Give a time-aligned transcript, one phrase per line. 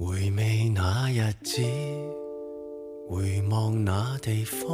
[0.00, 1.60] 回味那日子，
[3.08, 4.68] 回望那地方，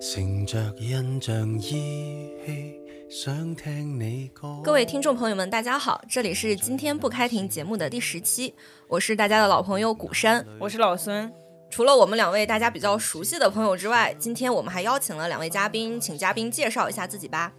[0.00, 4.62] 乘着印象依稀，想听你讲。
[4.62, 8.54] 各位听众朋友们，大家好，这里是今天不开庭节目的第十期，
[8.88, 10.46] 我是大家的老朋友古山。
[10.58, 11.30] 我是老孙。
[11.68, 17.52] 除了我们两位大家比较熟悉的朋友之外，今天我们还邀请了两位嘉宾，请嘉宾介绍一下自己吧。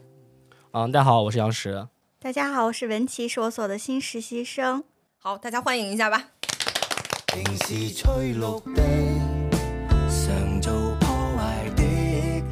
[0.71, 1.87] 嗯，大家好，我是杨石。
[2.19, 4.83] 大家好，我是文琪，是我所的新实习生。
[5.25, 6.21] 好，大家欢迎一下吧。
[7.27, 8.81] 平时吹綠地，
[10.09, 12.43] 常做破坏的。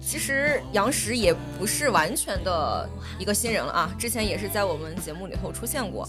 [0.00, 6.08] 其实杨石也不是完全的一个新人了啊，之前也是在我们节目里头出现过。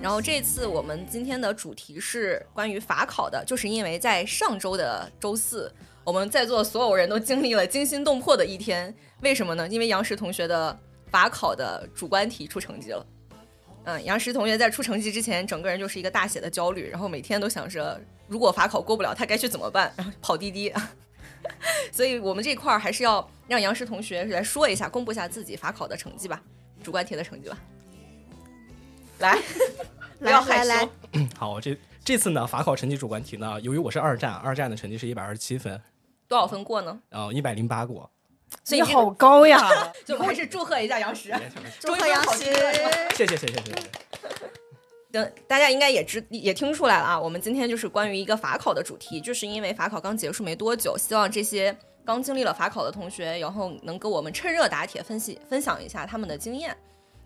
[0.00, 5.68] 然后这次我们今天的主题是关于法考的，就是因为在上周的周四，
[6.04, 8.94] 我们在座所有人都经历了惊心动魄的一天。
[9.22, 9.66] 为什么呢？
[9.66, 10.78] 因为杨石同学的
[11.10, 13.04] 法考的主观题出成绩了。
[13.84, 19.92] 嗯，杨石同学在出成绩之前，整个人就是一个大写的焦虑，然后每天都想着，如果法考过不了，他该去怎么办？
[19.96, 20.72] 然后跑滴滴。
[21.90, 26.40] 所以我们这块儿还是要让杨石同学来说一下，公布一下自己法考的成绩吧，
[26.82, 27.58] 主观题的成绩吧。
[29.18, 29.36] 来，
[30.20, 30.88] 不要害羞。
[31.36, 35.80] 好，我这这次呢，法考成绩主观题呢，由于我是二战，二战的成绩是一百二十七分，
[36.28, 37.00] 多少分过呢？
[37.08, 38.08] 然后一百零八过。
[38.64, 39.58] 所以你好高呀！
[40.04, 41.32] 就我们还是祝贺一下杨石，
[41.80, 42.44] 祝贺杨石。
[43.14, 43.74] 谢谢谢谢谢谢。
[45.10, 56.74] 等大家应该也知也听出来了啊，我们今天就是关于一个法考的主题，就是因为法考刚结束没多久，希望这些刚经历了法考的同学，然后能跟我们趁热打铁分析分享一下他们的经验，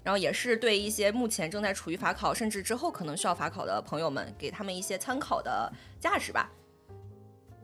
[0.02, 6.50] 然后也是对一些目前正在处于法考，甚至之后可能需要法考的朋友们，给他们一些参考的价值吧。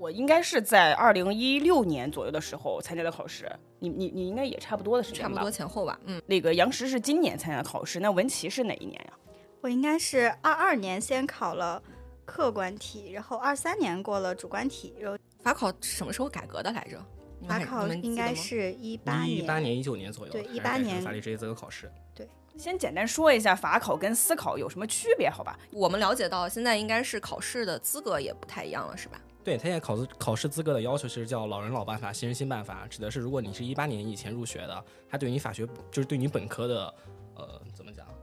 [0.02, 5.28] 我应该是在二零一六年左右的时候参加的考试，你你你应该也差不多的时间吧？
[5.28, 9.12] 差不多前后吧，嗯，那个杨石是今年参加的考试，那文琪是哪一年呀？
[9.60, 11.80] 我应该是二二年先考了
[12.24, 17.00] 客观题，然后二三年过了主观题，然后法考什么时候改革的来着？
[17.46, 19.46] 法考应该是一八一年。
[19.46, 21.88] 八年一九年左右对开始18年法律职业资格考试。
[22.12, 25.56] 对先简单说一下法考跟司考有什么区别，好吧？
[25.70, 29.20] 我们了解到现在应该是考试的资格也不太一样了，是吧？
[29.44, 36.94] 对，他现在考试考试资格的要求其实叫“老人老办法，新人新办法”，指的是如果你是一八年以前入学的，他对你法学就是对你本科的
[37.34, 37.60] 呃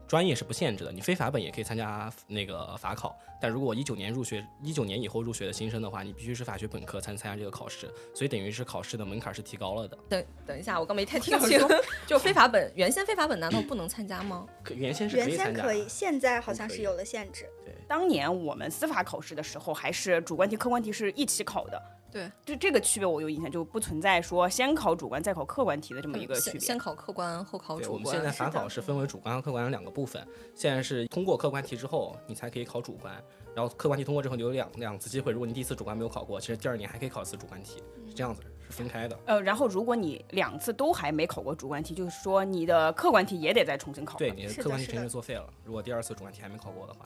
[0.10, 3.16] 专业是不限制的，你非法本也可以参加那个法考。
[3.40, 9.96] 但如果一九年入学一九年以后入学的新生的话，你必须是法学本科才能参加这个考试，所以等于是考试的门槛是提高了的。
[10.10, 11.60] 等等一下，我刚没太听清，
[12.08, 14.48] 就非法本原先非法本难道不能参加吗？
[14.64, 17.46] 可原先是可原以参加的，先可以，现在好像是有了限制。
[17.64, 21.80] 对当年我们司法考试的时候，还是主观题、客观题是一起考的。
[22.12, 26.60] 对，就这个区别我有印象，就不存在说先考主观再考客观题的这么一个区别。
[26.60, 28.34] 先先考客观，后考对，主我们现在观。
[28.34, 30.26] 法考是分为主观和客观两个部分。
[30.56, 33.14] 现在是通过客观题之后，你才可以考主观，
[33.56, 35.32] 然后客观题通过之后，你有两两次机会。
[35.32, 39.20] 如果你第一次主观没有考过，其实第二年还可以考一次主观题，是这样子，是分开的。
[39.26, 44.18] 呃，然后如果你两次都还没考过主观题，就是说你的客观题也得再重新考。
[44.18, 45.48] 对，你的客观题成绩作废了。
[45.64, 47.06] 如果第二次主观题还没考过的话，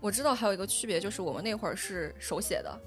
[0.00, 2.80] 我知道还有一个区别，就是我们那会儿是手写的，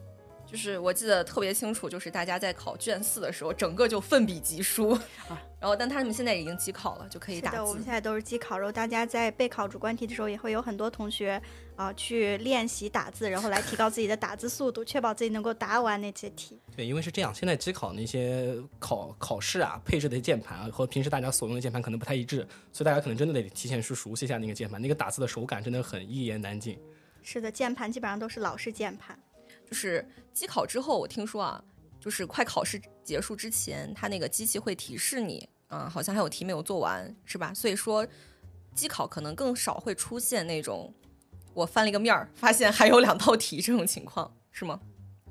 [0.51, 4.89] 就是我记得特别清楚，就是大家在考卷四的时候，整个就奋笔疾书，
[5.29, 7.91] 啊 然后但他们现在已经机考了，就可以打是的，我们现。
[7.91, 11.41] 在都是机考，然后大家在备考主观题的时候，也会有很多同学
[11.77, 16.59] 啊、去练习打字，然后来提高自己的打字速度，确保自己能够答完那些题。
[16.75, 26.77] 对，因为是这样，现在机考那些考考试啊，配置的键盘啊，和平时大家所用的键盘可能不太一致，所以大家可能真的得提前去熟悉一下那个键盘，那个打字的手感真的很一言难尽。
[27.23, 29.17] 是的，键盘基本上都是老式键盘。
[29.71, 31.63] 就是机考之后，我听说啊，
[31.97, 37.53] 就是快考试结束之前，它那个机器会提示你，啊、好像还有题没有做完，是吧？
[37.53, 38.05] 所以说，
[38.75, 40.93] 机考可能更少会出现那种
[41.53, 44.77] 我翻了一个面儿，发现还有两道题这种情况，是吗？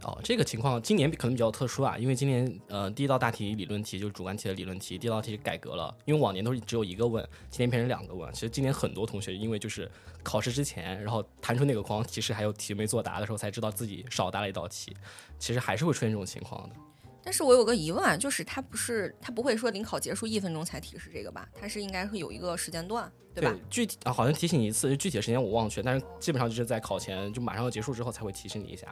[0.02, 8.32] 哦，这个情况今年可能比较特殊啊，因为今年呃第一道大题理论题就是主观题的理论题，第一道题改革了，因为往年都是只有一个问，今年变成两个问。
[8.32, 9.90] 其实今年很多同学因为就是
[10.22, 14.96] 考试之前，然后弹出那个框提示还有题没作答的时候，才知道自己少答了一道题，
[15.38, 16.74] 其实还是会出现这种情况的。
[17.22, 21.46] 但是我有个疑问啊，就是他不是他不会说临考结束一分钟才提示这个吧？
[21.60, 23.54] 他是应该会有一个时间段，对吧？
[23.68, 28.86] 具体啊好像提醒你一次，具体的时间我忘却，但是基本上就是在考前就马上要结束之后才会提示你一下。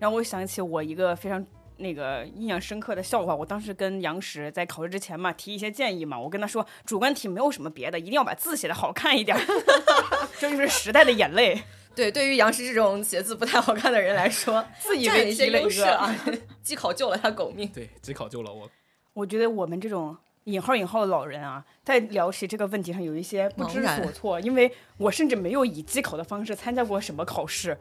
[0.00, 3.32] 让我想起我一个非常那个印象深刻的笑话。
[3.32, 9.44] 我当时跟杨石在考试之前嘛，提一些建议嘛，我跟他说，主观题没有什么别的，一定要把字写的好看一点儿，
[10.40, 11.62] 这就是时代的眼泪。
[11.94, 16.16] 对，对于杨石这种写字不太好看的人来说， 自以为一些优提了一个势啊，
[16.62, 17.68] 机考救了他狗命。
[17.68, 18.70] 对，机考救了我。
[19.12, 27.76] 我觉得我们这种引号引号的老人啊，在聊起这个问题上有一些不知所措，因为我甚至没有以机考的方式参加过什么考试。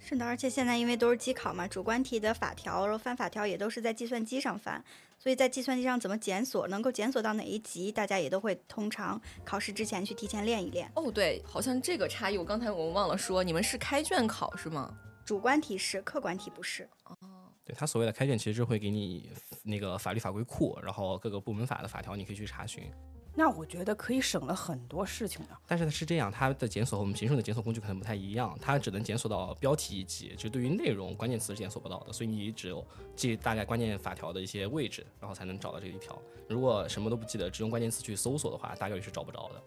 [0.00, 4.82] 是的，而且现在因为都是机考嘛，主观题的法条，然后翻法条也都是在计算机上翻，
[5.18, 10.90] 所以在计算机上怎么检索，能够检索到哪一级，大家也都会通常考试之前去提前练一练。
[10.96, 14.92] 哦，对，好像这个差异，我刚才我们忘了说，你们是开卷考是吗？
[15.24, 16.88] 主观题是，客观题不是。
[17.04, 17.16] 哦
[17.62, 19.30] 对他所谓的开卷，其实是会给你
[19.62, 22.90] 那个法律法规库，然后各个部门法的法条你可以去查询。
[23.34, 25.56] 那我觉得可以省了很多事情呢。
[25.66, 32.84] 但是它是这样，它的检索和我们平时用的检索工具可能不太一样，它只能检索到标题一级，就对于内容关键词是检索不到的，所以你只有
[33.14, 36.20] 记大概关键法条的一些位置，然后才能找到这一条。
[36.48, 39.62] 如果什么都不记得，只用关键词去搜索的话，大概率是找不着的。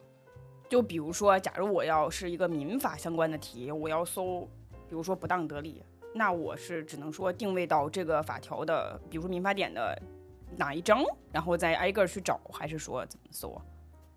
[0.70, 4.42] 就比如说，假如我要是一个民法相关的题，我要搜，
[4.90, 5.84] 比如说不当得利，
[6.14, 9.98] 那我是只能说定位到这个法条的，比如说民法典的
[10.58, 13.62] 哪一张，然后再挨个去找，还是说怎么搜？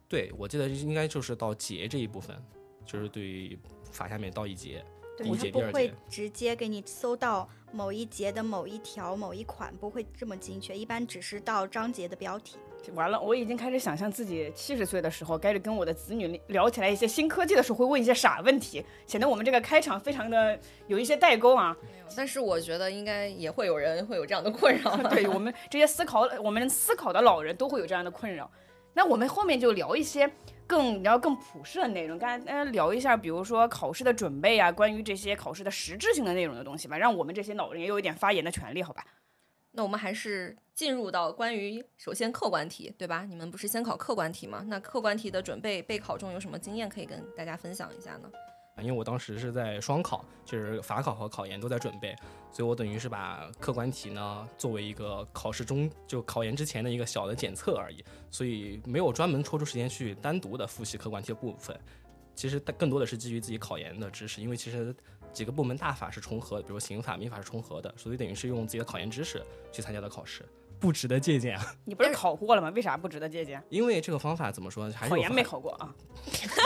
[0.09, 2.37] 对，我记得应该就是到节这一部分，
[2.85, 3.59] 就是对于
[3.91, 4.85] 法下面到一节，
[5.17, 12.57] 第对，一它不会节第二节直接给你搜到某一节的某一条、某一款，不会这么精确，一般只是到章节的标题。
[12.95, 21.77] 完了，我已经开始想象自己七十岁的时候，该是跟我的子女聊起来一些新科技的时候，会问一些傻问题，显得我们这个开场非常的有一些代沟啊。
[22.17, 24.97] 但是我觉得应该也会有人会有这样的困扰。
[25.11, 28.49] 对我们这些思考，我们思考的老人都会有这样的困扰。
[28.97, 30.29] 那我们后面就聊一些
[30.67, 39.05] 更聊更普适的内容，刚才大家聊一下，比如说考试的准备啊，关于这些考试的实质性的内容的东西吧，让我们这些老人也有一点发言的权利，好吧？
[39.73, 43.27] 那我们还是进入到关于首先客观题，对吧？
[43.29, 44.65] 你们不是先考客观题吗？
[44.67, 48.31] 那客观题的准备备考中有什么经验可以跟大家分享一下呢？
[48.83, 52.15] 因为我当时是在双考，就是法考和考研都在准备，
[52.53, 61.79] 所以我等于是把客观题呢作为一个考试中就考研之前的一个小的检测而已，所以没有专门抽出时间去单独的复习客观题的部分。
[62.35, 64.95] 其实更多的是基于自己考研的知识，因为其实
[65.33, 69.43] 几个部门大法是重合的，比如刑法、民法是重合的，所以等于是用自己的考研知识
[69.73, 70.45] 去参加的考试，
[70.79, 71.75] 不值得借鉴啊。
[71.85, 72.71] 你不是考过了吗？
[72.71, 73.63] 为啥不值得借鉴？
[73.69, 75.95] 因为这个方法怎么说，还考研没考过啊？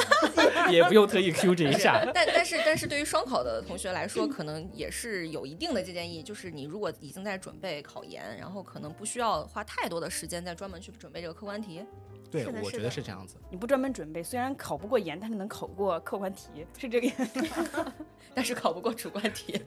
[0.71, 2.03] 也不用特意 Q 这一下。
[2.15, 6.23] 但但是但是对于双考的同学来说，可能也是有一定的借鉴意义。
[6.23, 11.85] 就是你如果已经在准备考研，然后可能不需要花太多的时间再专门去准备这个客观题。
[12.31, 13.37] 对，我觉得是这样子。
[13.51, 17.93] 你不专门准备，虽然考不过研，但是能考过客观题，是这个意思吗。
[18.33, 19.61] 但是考不过主观题，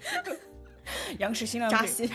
[1.19, 2.09] 杨石心脏扎心。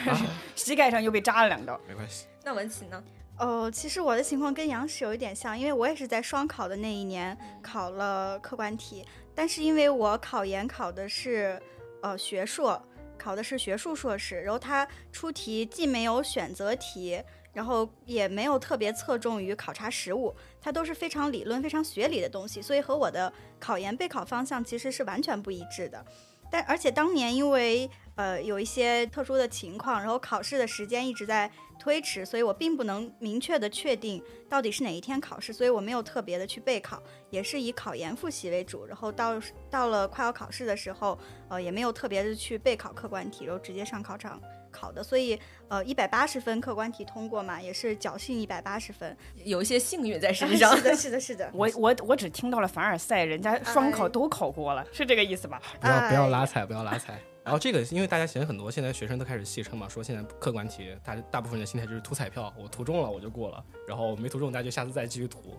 [0.54, 1.80] 膝盖上又被扎了两刀。
[1.86, 3.02] 没关系，那文琪呢？
[3.38, 11.60] 哦，其实我的情况跟杨史有一点像，因为我也是在双考的那一年考了客观题，但是因为我考研考的是
[12.02, 12.82] 呃学硕，
[13.16, 17.22] 考的是学术硕士，然后它出题既没有选择题，
[17.52, 26.04] 然后也没有特别侧重于考察实务，它都是非常理论、非常学理的东西，所以和我的考研备考方向其实是完全不一致的。
[26.50, 27.88] 但而且当年因为
[28.18, 37.00] 呃有一些特殊的情况，然后考试的时间一直在推迟，所以我并不能明确的确定到底是哪一天考试，所以我没有特别的去备考，
[37.30, 38.84] 也是以考研复习为主。
[38.84, 41.16] 然后到到了快要考试的时候，
[41.48, 44.42] 呃，也没有特别的去备考客观题，然后直接上考场
[44.72, 45.00] 考的。
[45.00, 45.38] 所以
[45.68, 49.16] 呃，一百八十分客观题通过嘛，也是侥幸一百八十分。
[49.44, 50.82] 有一些幸运在身上是。
[50.82, 51.48] 的，是的，是的。
[51.54, 55.62] 我我我只听到了凡尔赛，人家双考哎都考过了，是这个意思吧？
[55.80, 57.16] 不要不要哎拉踩，不要拉踩。
[57.48, 65.56] 然后这个，因为大家其实很多现在学生都开始戏称嘛，说现在客观题大大部分人的心态就是图彩票，我图中了我就过了，然后没图中大家就下次再继续图。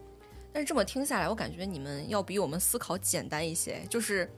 [0.54, 3.82] 但是这么听下来，我感觉你们要比我们思考简单一些。
[3.90, 4.32] 就是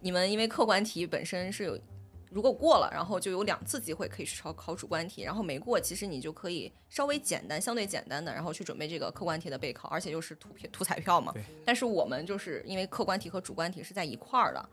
[0.00, 1.78] 你们因为客观题本身是有，
[2.30, 11.34] 如果过了，然后就有两次机会可以去考考主观题，然后没过，其实你就可以稍微简单、相对简单的，然后去准备这个客观题的备考，而且又是图片图彩票嘛。
[11.62, 14.68] 但是我们就是因为客观题和主观题是在一块儿的，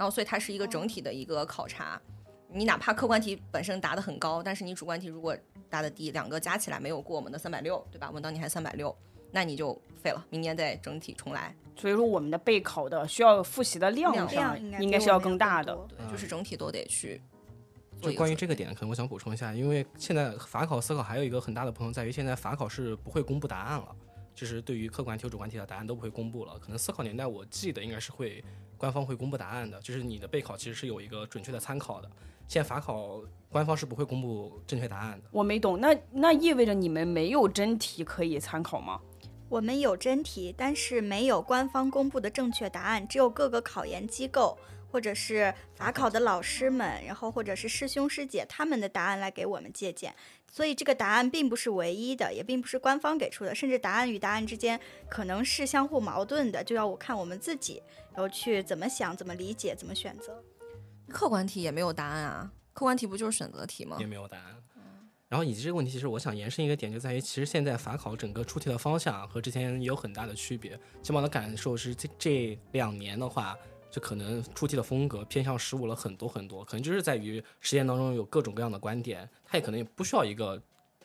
[0.00, 2.00] 然后所以它是一个整体的一个考察。
[2.48, 5.36] 你哪怕客观题本身答的很高，但是你主观题如果
[5.68, 8.10] 答的低，两个加起来没有过我们的三百六，对吧？
[8.10, 8.96] 文档你还三百六，
[9.30, 11.54] 那你就废了，明年再整体重来。
[11.76, 15.78] 所以说我们的备考的需要复习的量量上量应该是要更大的。
[15.86, 17.20] 对，就是整体都得去
[18.00, 23.94] 做就关于这个点，可能我想补充一下，因为现在法考、司考还有一个很大的不同在于，现在法考是不会公布答案了，
[24.40, 26.58] 就是对于客观题和主观题的答案都不会公布了。
[26.58, 28.42] 可能思考年代我记得应该是会
[28.78, 32.10] 官方会公布答案的，就是你的备考其实是有一个准确的参考的。
[32.48, 33.20] 现在法考
[33.50, 35.28] 官方是不会公布正确答案的。
[35.30, 38.98] 我没懂，那那意味着你们没有真题可以参考吗？
[39.50, 44.56] 我们有真题，但是没有官方公布的正确答案，只有各个考研机构
[44.90, 50.14] 或者是法考的老师们，然后或者是师兄师姐他们的答案来给我们借鉴。
[50.50, 54.78] 所以这个答案并不是唯一的，也并不是官方给出的，甚至答案与答案之间
[55.08, 57.80] 可能是相互矛盾的，就要我看我们自己，
[58.12, 60.42] 然后去怎么想、怎么理解、怎么选择。
[61.08, 64.06] 客观题也没有答案啊，客观题不就是选择题吗也？
[64.06, 64.56] 没有答案。
[65.28, 70.76] 然后以及这个问题，其实我想延伸一个点，就在于其实现在法考整个出题的方向和之前也有很大的区别。
[71.00, 73.56] 起码我的感受是这这两年的话，
[73.90, 80.60] 就可能出题的风格偏向实务了很多很多，可能就是在于实验当中有各种各样的观点，它也可能也不需要一个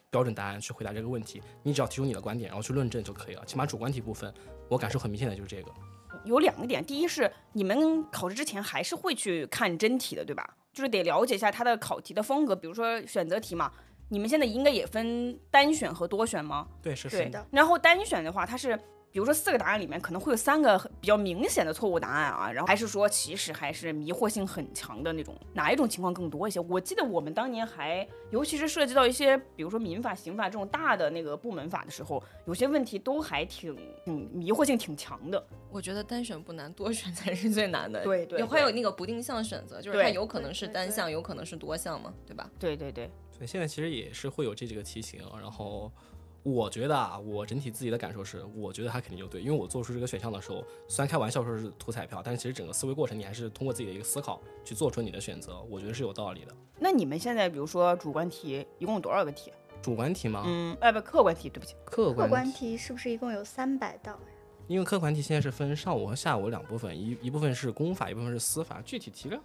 [0.09, 3.43] 标准答案去回答这个问题，你只要提出你的观点，然后去论证就可以了。
[3.45, 4.33] 起码主观题部分，
[4.69, 5.71] 我感受很明显的就是这个。
[6.23, 10.55] 有两个点，第一是你们考试之前还是会去看真题的，对吧？
[10.73, 13.71] 就是得了解一下它的考题的风格，比如说选择题嘛，
[14.09, 16.67] 你们现在应该也分单选和多选吗？
[16.81, 18.79] 对，是的然后单选的话，它是
[19.15, 26.59] 比如说四个答案里面可能会有三个比较明显的错误答案啊，然后还是说其实还是迷惑性很强的那种，哪一种情况更多一些？
[26.59, 33.73] 我记得我们当年还，尤其是涉及到一些比如说民法、刑法这种大的那个部门法的时候，有些问题都还挺
[34.05, 35.41] 嗯迷惑性挺强的。
[35.71, 38.03] 我觉得单选不难，多选才是最难的。
[38.03, 42.51] 对对也会有那个不定向选择，就是它有可能是对对对单项，有可能是多项嘛，对吧？
[42.59, 45.89] 对对对，对，现在其实也是会有这几个题型，然后
[46.45, 56.55] 我觉得啊，我整体自己的感受是，我觉得他肯定就对，因为我做出这个选项的时候，虽然开玩笑说是图彩票，但是其实整个思维过程你还是通过自己的一个思考去做出你的选择，我觉得是有道理的。
[56.77, 59.51] 那你们现在比如说主观题一共有多少个题？
[59.81, 60.43] 主观题吗？
[60.45, 61.73] 嗯，哎不，客观题，对不起。
[61.83, 64.15] 客观客观题是不是一共有三百道？
[64.67, 69.41] 因为客观题现在是分上午和下午两部分，一一部分是公法，一部分是司法，具体题量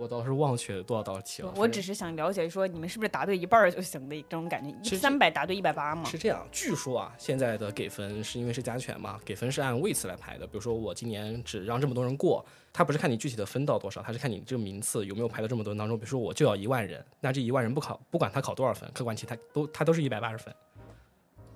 [0.00, 1.52] 我倒是忘却多少道题了。
[1.54, 6.04] 我只是想了解说你们是不是答对一半儿就行的这种感觉，是三百答对一百八嘛？
[6.04, 10.46] 是这样，据说啊，现在的给分是因为是加权嘛，给分是按位次来排的。
[10.46, 12.42] 比如说我今年只让这么多人过，
[12.72, 15.98] 他不是看你具体的分到多少，他是看你这个名次有没有排到这么多人当中。
[15.98, 20.54] 比如说我就要一万人，那这一万人不考，不管他考多少分，客观题他都他都是一百八十分，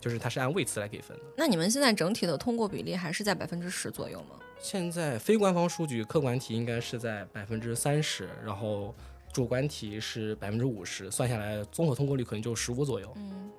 [0.05, 1.23] 就是它是按位次来给分的。
[1.35, 4.37] 那你们现在整体的通过比例还是在百分之十左右吗？
[4.61, 8.95] 现在非官方数据，客观题应该是在百分之三十，然后
[9.33, 13.11] 主观题是百分之五十，算下来综合通过率可能就十五左右。
[13.17, 13.51] 嗯，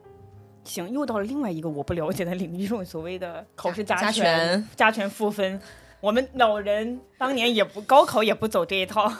[0.64, 5.60] 行，又到了另外一个我不了解的领域，这种所谓的考试加权、权加权赋分。
[6.00, 9.12] 我们老人当年也不高考也不走这一套，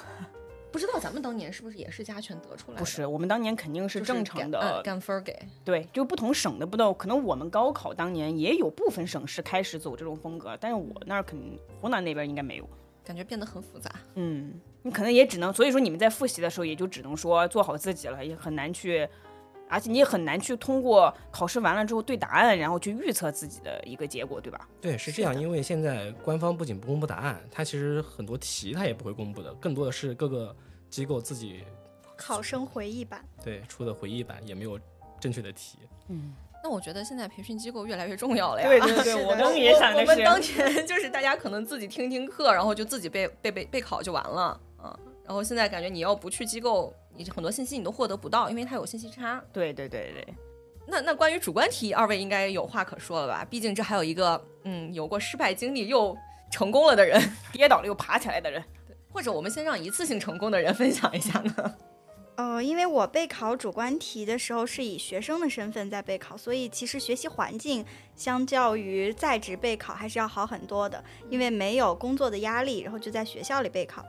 [0.76, 2.80] 不知道咱们当年是不是也是加权得出来的？
[2.80, 5.34] 不是，我们当年肯定是正常的，干分儿给。
[5.64, 11.40] 对，就不同省的不都，可能我们高考当年也有部分省市开始走这种风格，但是我那儿肯
[11.80, 12.68] 湖南那边应该没有。
[13.06, 13.90] 感觉变得很复杂。
[14.16, 19.08] 嗯，你可能也只能，所以说你们在复习的时候，也就只能说做好自己了，也很难去，
[19.68, 24.68] 而且你也很难去通过考试完了之后对答案，然后去预测自己的一个结果，对吧？
[24.80, 30.56] 对，是这样，因为现在官方不仅不公布答案，它其实很多题它也不会公布的，更多的是各个
[30.90, 31.64] 机构自己
[32.16, 33.24] 考生回忆版。
[33.44, 34.80] 对出的回忆版，也没有
[35.20, 35.80] 正确的题。
[36.10, 38.68] 嗯，那我觉得现在培训机构越来越重要了呀。
[38.68, 45.00] 对对 对，我当时也想的我们当是，年就是大家可能自己听听课，然后就自己背背背备考就完了嗯。
[45.26, 49.44] 然后现在感觉你要不去机构，你很多信息你都获得不到，因为它有信息差。
[49.54, 50.34] 对对对对，
[50.88, 53.46] 那那关于主观题，二位应该有话可说了吧？
[53.50, 56.16] 毕竟这还有一个嗯有过失败经历又
[56.52, 58.64] 成功了的人， 跌倒了又爬起来的人，
[59.12, 61.76] 或者我们先让一次性成功的人分享一下呢？
[62.38, 74.06] 呃，因为我备考主观题的时候是以学生的身份在备考，所以其实学习环境相较于在职备考还是要好很多的，因为没有工作的压力，然后就在学校里备考。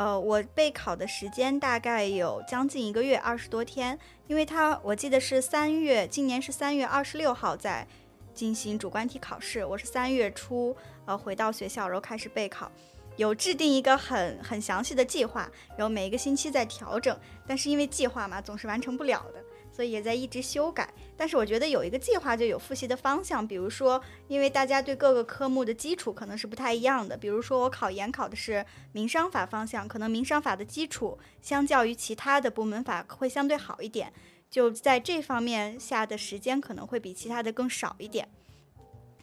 [0.00, 7.86] 呃，我备考的时间大概有将近一个月，二十多天，因为它我记得是三月，今年是三月二十六号在
[8.32, 12.72] 进行主观题考试，我是三月初呃回到学校，然后开始备考。
[13.18, 17.14] 有制定一个很很详细的计划，然后每一个星期在调整，
[17.46, 20.92] 但是因为计划嘛，总是完成不了的，所以也在一直修改。
[21.16, 34.12] 但是我觉得有一个计划就有复习的方向，比如说，因为大家对各个科目的基础可能是不太一样的，比如说我考研考的是民商法方向，可能民商法的基础相较于其他的部门法会相对好一点，
[34.50, 38.28] 就在这方面下的时间可能会比其他的更少一点。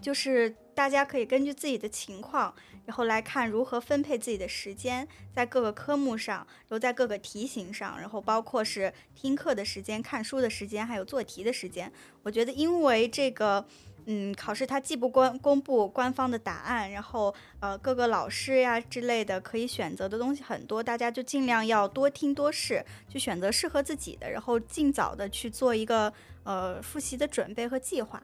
[0.01, 2.53] 就是大家可以根据自己的情况，
[2.85, 11.91] 然后来看如何分配自己的时间，在各个科目上，然后在各个题型上，然后包括是听课的时间、看书的时间，还有做题的时间。
[12.23, 13.65] 我觉得，因为这个，
[14.05, 26.13] 嗯，考试它既不官公布官方的答案，然后呃各个老师呀之类的可以选择的东西很多，大家就尽量要多听多试，去选择适合自己的，然后尽早的去做一个
[26.43, 28.21] 呃复习的准备和计划。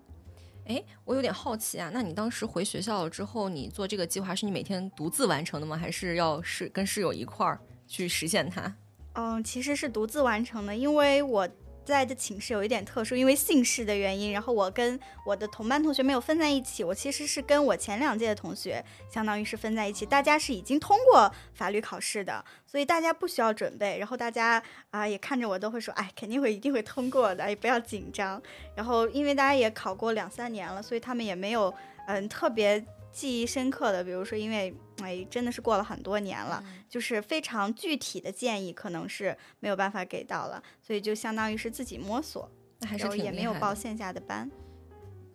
[0.65, 5.75] 哎，我有点好奇啊，那你当时回学校了之后，你做这个计划是你每天独自完成的吗？
[5.75, 8.73] 还是要是跟室友一块儿去实现它？
[9.13, 11.47] 嗯，其实是独自完成的，因为我
[11.85, 24.61] 在的寝室有一点特殊，因为姓氏的原因，然后我跟我的同班同学没有分在一起，我其实是跟我前两届的同学，相当于是分在一起，大家是已经通过法律考试的，所以大家不需要准备，然后大家
[24.91, 28.41] 啊、也看着我都会说，哎，肯定会一定会通过的，也不要紧张。
[28.75, 31.73] 然后因为大家也考过两三年了，所以他们也没有
[32.07, 32.83] 嗯特别
[33.13, 36.61] 记忆深刻的，比如说因为哎真的是过了很多年了。
[36.89, 42.47] 就是非常具体的建议，可能是没有办法给到了，所以就相当于是自己摸索，
[42.79, 44.51] 那还是也没有报线下的班。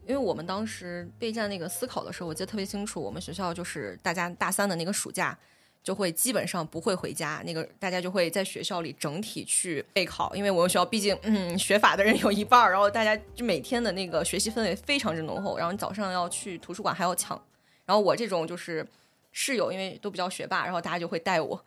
[0.07, 5.39] 因为我们当时备战那个思考的时候，我记得特别清楚，我们学校就是大家大三的那个暑假。
[5.81, 17.41] 就会基本上不会回家，那个大家就会在学校里整体去备考，因为我们学校毕竟嗯学法的人有一半儿，然后大家就每天的那个学习氛围非常之浓厚，然后你早上要去图书馆还要抢，
[17.89, 18.87] 然后我这种就是
[19.33, 21.65] 室友，因为都比较学霸，然后大家就会带我，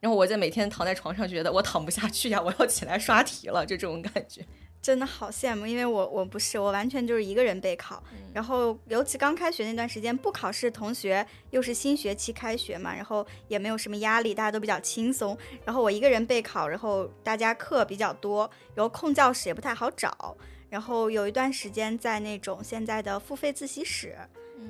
[0.00, 4.44] 然后我在每天躺在床上觉得我躺不下去呀，我要起来刷题了，就这种感觉。
[4.82, 15.36] 真的好羡慕，因为我我不是，我完全就是一个人备考，然后尤其刚开学那段时间，不考试，同学又是新学期开学嘛，然后也没有什么压力，大家都比较轻松，
[15.66, 20.34] 然后我一个人备考，然后大家课比较多，然后空教室也不太好找，
[20.70, 24.16] 然后有一段时间在那种现在的付费自习室，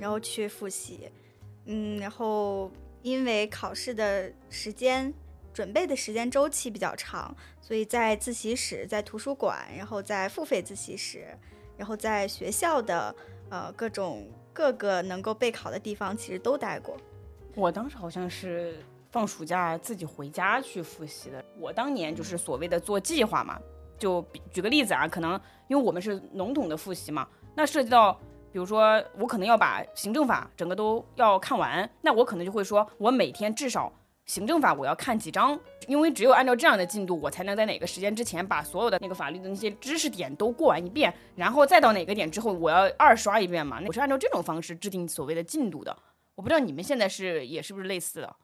[0.01, 1.09] 然后去复习，
[1.67, 5.15] 嗯，然后因为考试的时间。
[5.53, 11.27] 准备的时间周期比较长，所以在自习室、在图书馆，然后在付费自习室，
[11.77, 13.15] 然后在学校的
[13.51, 16.97] 呃各种各个能够备考的地方，其实都待过。
[17.57, 18.77] 我当时好像是
[19.11, 21.45] 放暑假自己回家去复习的。
[21.59, 23.61] 我当年就是所谓的做计划嘛，
[24.01, 28.13] 就举个例子啊，可能因为我们是笼统的复习嘛，那涉及到
[28.51, 33.93] 比如说我可能要把行政法整个都要看完，那我可能就会说，我每天至少。
[34.27, 43.83] 行政法我要看几章，因为只有按照这样的进度，我才能在哪个时间之前把所有的那个法律的那些知识点都过完一遍，然后再到哪个点之后，我要二刷一遍嘛。
[43.89, 45.97] 我是按照这种方式制定所谓的进度的。
[46.37, 48.37] 我不知道你们现在是也是不是类似的？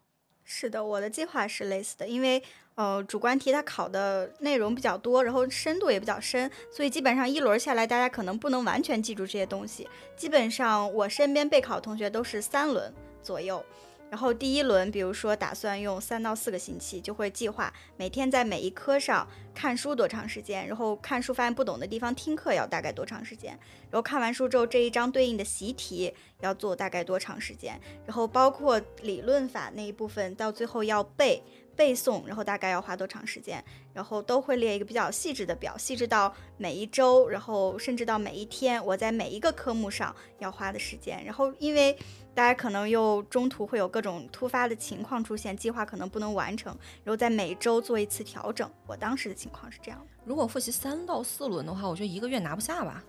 [0.48, 2.40] 是的，我的计划是类似的，因为
[2.76, 9.88] 呃主观题它考的内容比较多，然后深度也比较深，所以基本上一轮下来，大家可能不能完全记住这些东西。
[10.16, 12.94] 基本上我身边备考同学都是三轮
[13.24, 13.62] 左右。
[14.08, 23.50] 然后第一轮，比如说打算用三到四个星期，就会计划每天在每一科上看书多长时间，然后看书发现不懂的地方听课要大概多长时间，
[23.90, 31.42] 然后看完书之后这一章对应的习题要做大概多长时间，然后包括理论法那一部分到最后要背
[31.74, 41.98] 背诵，然后大概要花多长时间，然后都会列一个比较细致的表，细致到每一周，然后甚至到每一天我在每一个科目上要花的时间，然后因为。
[42.36, 46.70] 大家可能又中途会有各种突发的情况出现，计划可能不能完成，
[47.02, 48.70] 然后在每周做一次调整。
[48.86, 50.06] 我当时的情况是这样的。
[50.26, 53.02] 如果复习三到四轮的话，我觉得一个月拿不下吧。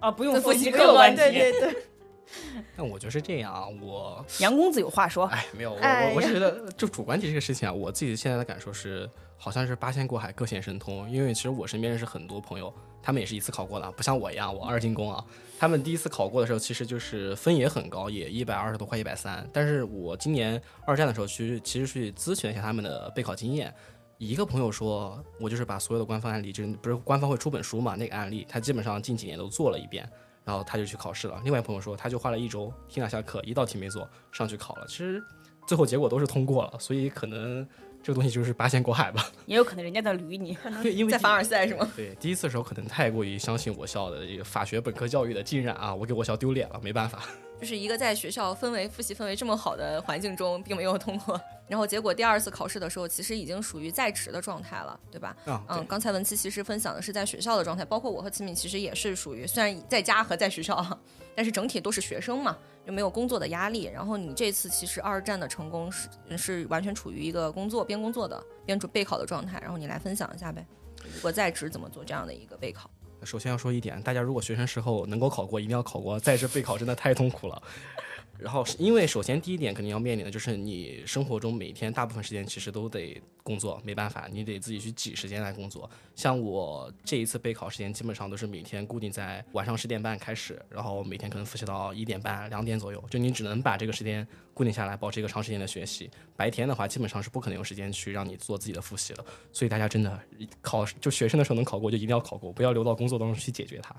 [0.00, 1.16] 啊，不用复习客观题。
[1.18, 1.76] 对对对。
[2.74, 5.26] 那我觉得是这样啊，我 杨公子有话说。
[5.26, 11.08] 哎，没有，我哎我我是 觉得就主观题这个事情啊，我自己现在的感受是，好像是八仙过海，各显神通。
[11.10, 12.72] 因为其实我身边认识很多朋友，
[13.06, 15.24] 他们也是一次考过的，不像我一样，我二进宫啊。
[15.60, 19.48] 他们第一次考过的时候，其实就是分也很高，也一百二十多，快一百三。
[19.52, 23.72] 但是我今年二战的时候去，其实去咨询了一下他们的备考经验。
[24.18, 30.04] 一个朋友说，我就是把所有的官方案例，就是不是官方会出本书嘛，那个案例他基本上近几年都做了一遍，
[30.42, 31.40] 然后他就去考试了。
[31.44, 34.86] 另外一朋友说，他就花了一周听两下课，一道题没做，上去考了。
[34.88, 35.22] 其实
[35.64, 37.64] 最后结果都是通过了，所以可能
[38.06, 39.28] 这个东西就是八仙过海吧。
[39.46, 40.56] 也有可能人家在捋你。
[40.84, 41.90] 因为 在凡尔赛是吗？
[41.96, 47.24] 对第一次的时候可能太过于相信我校的这个法学本科教育的浸染啊，我给我校丢脸了，没办法。
[47.60, 55.34] 就是一个在学校氛围复习氛围这么好的环境中，并没有通过，然后结果第二次考试的时候，其实已经属于在职的状态了，对吧？
[55.68, 60.84] 嗯，刚才文琪其实分享的是在学校的状态，包括我和齐敏其实也是属于虽然在家和在学校，
[61.34, 63.84] 但是整体都是学生嘛，就没有工作的压力。
[63.84, 70.66] 然后你这次其实二战的成功是是完全处于一个工作边工作的边准备考的状态，然后你来分享一下呗，
[71.02, 72.90] 如果在职怎么做这样的一个备考？
[73.26, 77.60] 首先要说一点，大家如果学生时候能够考过，一定要考过，在职备考真的太痛苦了。
[78.38, 85.88] 然后因为首先第一点肯定要面临的就是你生活中每天大部分时间其实都得工作，没办法，你得自己去挤时间来工作。
[86.14, 96.10] 像我这一次备考时间基本上都是每天固定在晚上十点半开始，然后每天可能复习到一点半、两点左右，就你只能把这个时间固定下来，保持一个长时间的学习。
[96.36, 99.24] 白天的话基本上是不可能有时间去让你做自己的复习了。
[99.52, 100.20] 所以大家真的
[100.60, 103.94] 考就学生的时候能考过就一定要考过，不要留到工作当中去解决它。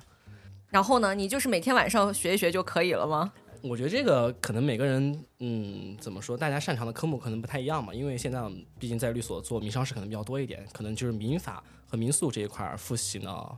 [0.70, 3.32] 然后呢，你就是每天晚上学一学就可以了吗？
[3.62, 7.94] 我觉得这个可能每个人，嗯，怎么说，大家擅长的科目可能不太一样嘛。
[7.94, 8.42] 因为现在
[8.80, 13.58] 毕竟在律所做民商事可能比较多一点，可能就是民法和民诉这一块儿复习呢，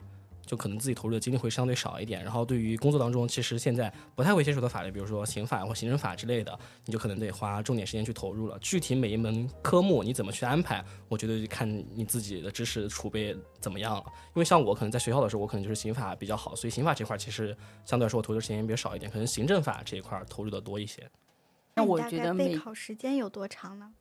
[0.49, 2.23] 就可能自己投入的精力会相对少一点。
[2.23, 8.57] 然后对于工作当中，其实现在不太会接触的法律，比如说刑法或行政法之类的，你就可能得花重点时间去投入了。
[8.57, 14.03] 具体每一门科目你怎么去安排，我觉得就看你自己的知识储备怎么样了。
[14.07, 21.07] 因为像我可能在学校的时候，我可能就是刑法比较好，所以刑法这块儿其实相对来说我投入的时间也比较少一点，可能行政法这一块儿投入的多一些。
[21.75, 23.93] 那我大概觉得备考时间有多长呢？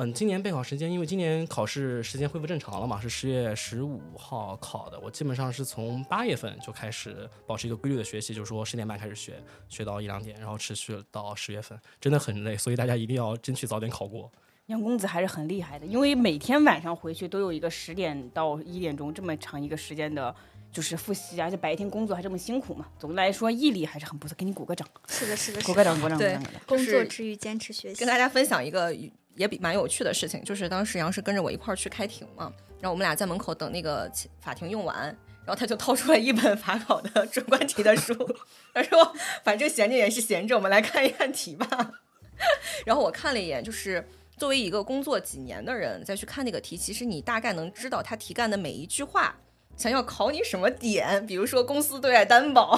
[0.00, 4.96] 嗯，今年备考时间，因为今年考试时间恢复正常了嘛，是十月十五号考的。
[5.00, 14.30] 我基本上是从八月份就开始保持一个规律的学习，就是说十点半开始学，学到一两点，然后持续到十月份，真的很累，所以大家一定要争取早点考过。
[14.66, 20.32] 杨公子还是很厉害的，因为每天晚上回去都有一个十点到一点钟这么长一个时间的，
[20.70, 22.86] 就是复习，而且白天工作还这么辛苦嘛。
[23.00, 26.52] 总的来说，毅力还是很不错，给你鼓个掌，是的，是的，鼓个掌，鼓个掌，鼓对个掌。
[26.68, 28.94] 工作之余坚持学习跟，大家分享一个
[29.38, 35.06] 也比蛮有趣的事情，就是当时杨是跟着我一块儿去开庭嘛，然后我们俩在门口等那个法庭用完，
[35.44, 38.14] 然后他就掏出了一本法考的主观题的书，
[38.74, 41.92] 他说：“反正闲着也是闲着，我们来看一看题吧。
[42.84, 49.34] ”然后我看了一眼，就是作为一个工作几年的人再去看那个题，其实你大概能知道他题干的每一句话
[49.76, 52.76] 想要考你什么点，比如说公司对外担保，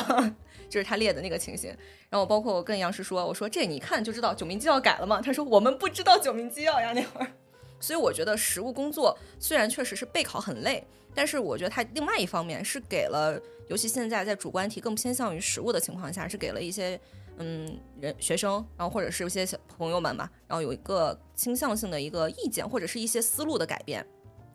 [0.71, 1.77] 这是他列的那个情形。
[2.09, 5.21] 然后包括我跟杨师说，我说这你看就知道九民纪要改了嘛。
[5.21, 7.27] 他说我们不知道九民纪要呀那会儿。
[7.81, 17.01] 所以我觉得实务工作虽然确实是备考很累，但是我觉得它另外一方面是给了，尤其现在在主观题更偏向于实务的情况下，是给了一些
[17.39, 24.07] 嗯人学生，然后或者是有些小朋友们吧，然后有一个倾向性的一个意见或者是一些思路的改变。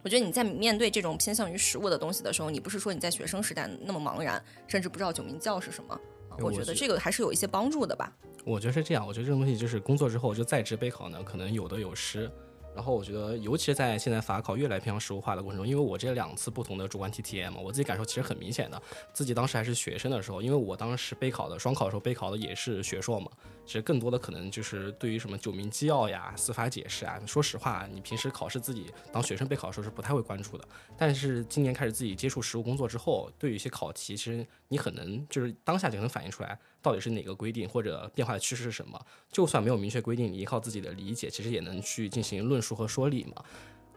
[0.05, 5.99] 我觉得你在面对这种偏向于食物的东西的时候，你不是说你在学生时代那么茫然，甚至不知道九民教是什么。
[6.29, 8.15] 啊我觉得这个还是有一些帮助的吧。
[8.45, 12.29] 我觉得是这样，我觉得这种东西就是工作之后就在职备考呢，可能有得有失。
[12.75, 18.81] 然后我觉得，尤其是在现在法考越来越偏向实务化的过程中，因为我这两次不同的主观题体验嘛，我自己感受其实很明显的。
[19.13, 23.31] 自己当时还是学生的时候，因为我当时备考的双考的时候备考的也是学硕嘛，
[23.65, 30.67] 其实更多的可能就是对于什么九民纪要呀、司法解释啊，说实话，你平时考试自己当学生备考的时候是不太会关注的。
[30.97, 38.99] 但是今年开始自己接触实务工作之后，对于一些考题，其实你很能就是当下就能反映出来到底是哪个规定或者变化的趋势是什么。
[39.31, 43.43] 就算没有明确规定，你依靠自己的理解，其实也能去进行论述和说理嘛。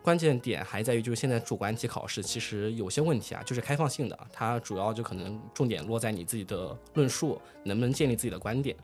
[0.02, 8.74] 关键点还在于，就是现在主观题考试其实有些问题啊，就是开放性的，它主要就可能重点落在你自己的论述，能不能建立自己的观点。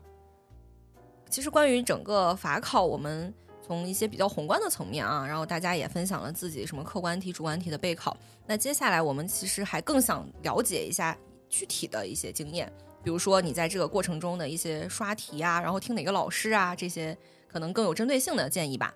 [1.27, 3.33] 其实关于整个法考，我们
[3.65, 8.15] 从一些比较宏观的层面啊，然后大家也分享了自己什么客观题、主观题的备考。
[8.45, 11.17] 那接下来我们其实还更想了解一下
[11.49, 12.71] 具体的一些经验，
[13.05, 17.15] 比如说你在这个过程中的一些刷题啊，然后听哪个老师啊，这些
[17.47, 18.91] 可能更有针对性的建议吧。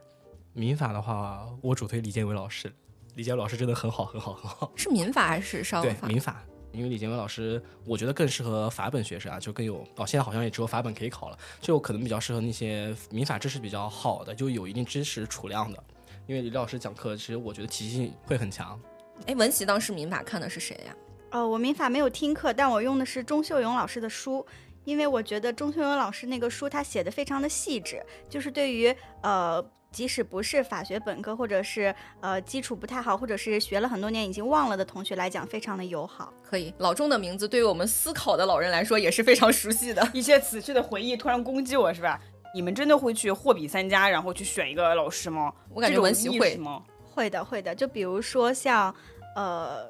[0.51, 2.73] 民法的话，我主推李建伟老师，
[3.13, 4.71] 李建伟老师真的很好，很好，很好。
[4.75, 6.07] 是民法还是商对法？
[6.07, 15.83] 民法，因为李建伟老师，我觉得更适合法本学生啊，就更有哦，现在好像也只有法本可以考了，就可能比较适合那些民法知识比较好的，就有一定知识储量的。
[16.25, 18.81] 因为李老师讲课，其实我觉得体系性会很强。
[19.27, 20.95] 哎，文琪当时民法看的是谁呀？
[21.31, 24.45] 哦，我民法没有听课，但我用的是钟秀勇老师的书，
[24.83, 29.63] 因为我觉得钟秀勇老师那个书他写的非常的细致，就是对于呃。
[29.91, 36.31] 即使不是法学本科，或者是呃基础不太好，或者是学了很多年已经忘了的同学来讲，非常的友好。
[36.43, 40.07] 可以，老钟的名字对于我们思考的老人来说也是非常熟悉的。
[40.13, 42.21] 一些死去的回忆突然攻击我，是吧？
[42.53, 45.51] 你们真的会去货比三家，然后去选一个老师吗？
[45.73, 46.83] 我感觉文琪会吗？
[47.11, 47.73] 会的，会的。
[47.73, 48.93] 就比如说像
[49.35, 49.89] 呃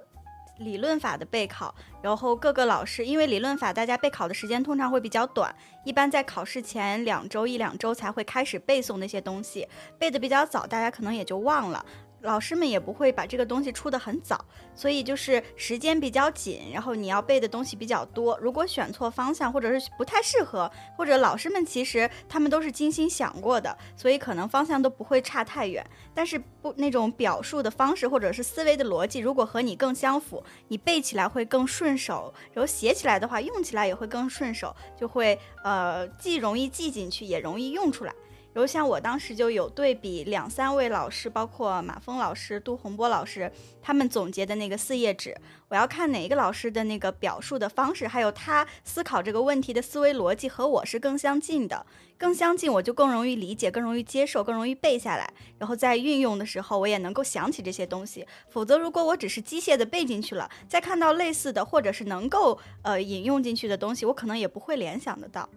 [0.60, 9.68] 理论法的备考，然后各个老师，因为理论法大家备考的时间通常会比较短，一般在考试前两周一两周才会开始背诵那些东西，
[9.98, 11.86] 背的比较早，大家可能也就忘了。
[12.22, 14.44] 老师们也不会把这个东西出得很早，
[14.76, 18.38] 所以就是时间比较紧，然后你要背的东西比较多。
[18.42, 25.86] 如果选错方向，或者是不太适合，或者老师们其实他们都是精心想过的，所以可能方向都不会差太远。
[26.14, 38.14] 但是不那种表述的方式或者是思维的逻辑，如果和你更相符，你背起来会更顺手，然后写起来的话，用起来也会更顺手，就会呃既容易记进去，也容易用出来。
[38.60, 43.50] 比如像我当时就有对比两三位老师，包括马峰老师、杜洪波老师，
[43.82, 45.34] 他们总结的那个四页纸，
[45.70, 51.86] 我要看哪一个老师的那个表述的方式，还有他思考这个问题的思维逻辑和我是更相近的，
[52.18, 58.28] 更相近我就更容易理解、更容易接受、更容易背下来，然后在运用的时候我也能够想起这些东西。
[58.50, 65.48] 否则，如果我只是机械的背进去了，再看到类似的或者是能够呃引用进去的东西，我可能也不会联想得到。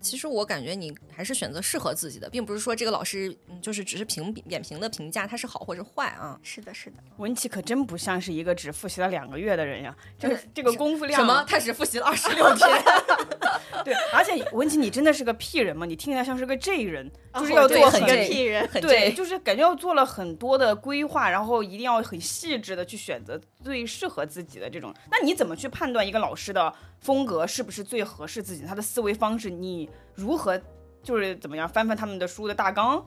[0.00, 6.38] 其实我感觉你还是选择适合自己的，并不是说这个老师嗯就是只是评扁平的评价他是好或者坏啊。
[6.42, 6.96] 是的，是的。
[7.16, 11.44] 文琪可真不像是一个只复习了两个月的人呀，这个这个功夫量什么？
[11.48, 12.68] 他只复习了二十六 天？
[13.84, 15.86] 对，而且文琪你真的是个屁人吗？
[15.86, 24.92] 你听起来像是个 J 人，就是哦要做很个屁人，对，就是感觉要做了很多的规划，然后一定要很细致的去选择最适合自己的这种。
[25.10, 28.64] 那你怎么去判断一个老师的风格是不是最合适自己？
[28.64, 30.60] 他的思维方式，你如何
[31.02, 33.04] 就是怎么样翻翻他们的书的大纲？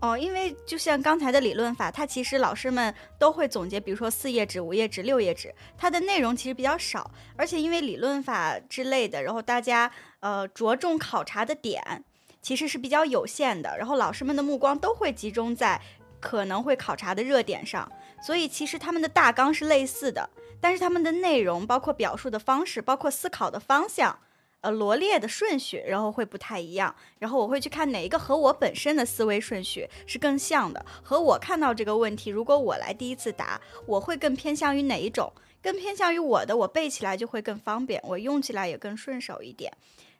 [0.00, 12.04] 哦，因为就像刚才的理论法，它其实老师们都会总结，比如说四页纸、五页纸、六页纸，它的内容其实比较少，而且因为理论法之类的，然后大家呃着重考察的点
[12.42, 15.80] 其实是比较有限的，然后老师们的目光都会集中在
[16.20, 17.90] 可能会考察的热点上，
[18.22, 20.28] 所以其实他们的大纲是类似的，
[20.60, 24.18] 但是他们的内容，包括表述的方式，包括思考的方向。
[24.62, 26.92] 呃，罗列的顺序，然后会不太一样。
[27.20, 35.32] 然后我会去看哪一个和我本身的思维顺序是更像的，和我看到这个问题，如果我来第一次答，我会更偏向于哪一种？
[35.62, 39.72] 更偏向于我的，我背起来就会更方便，我用起来也更顺手一点。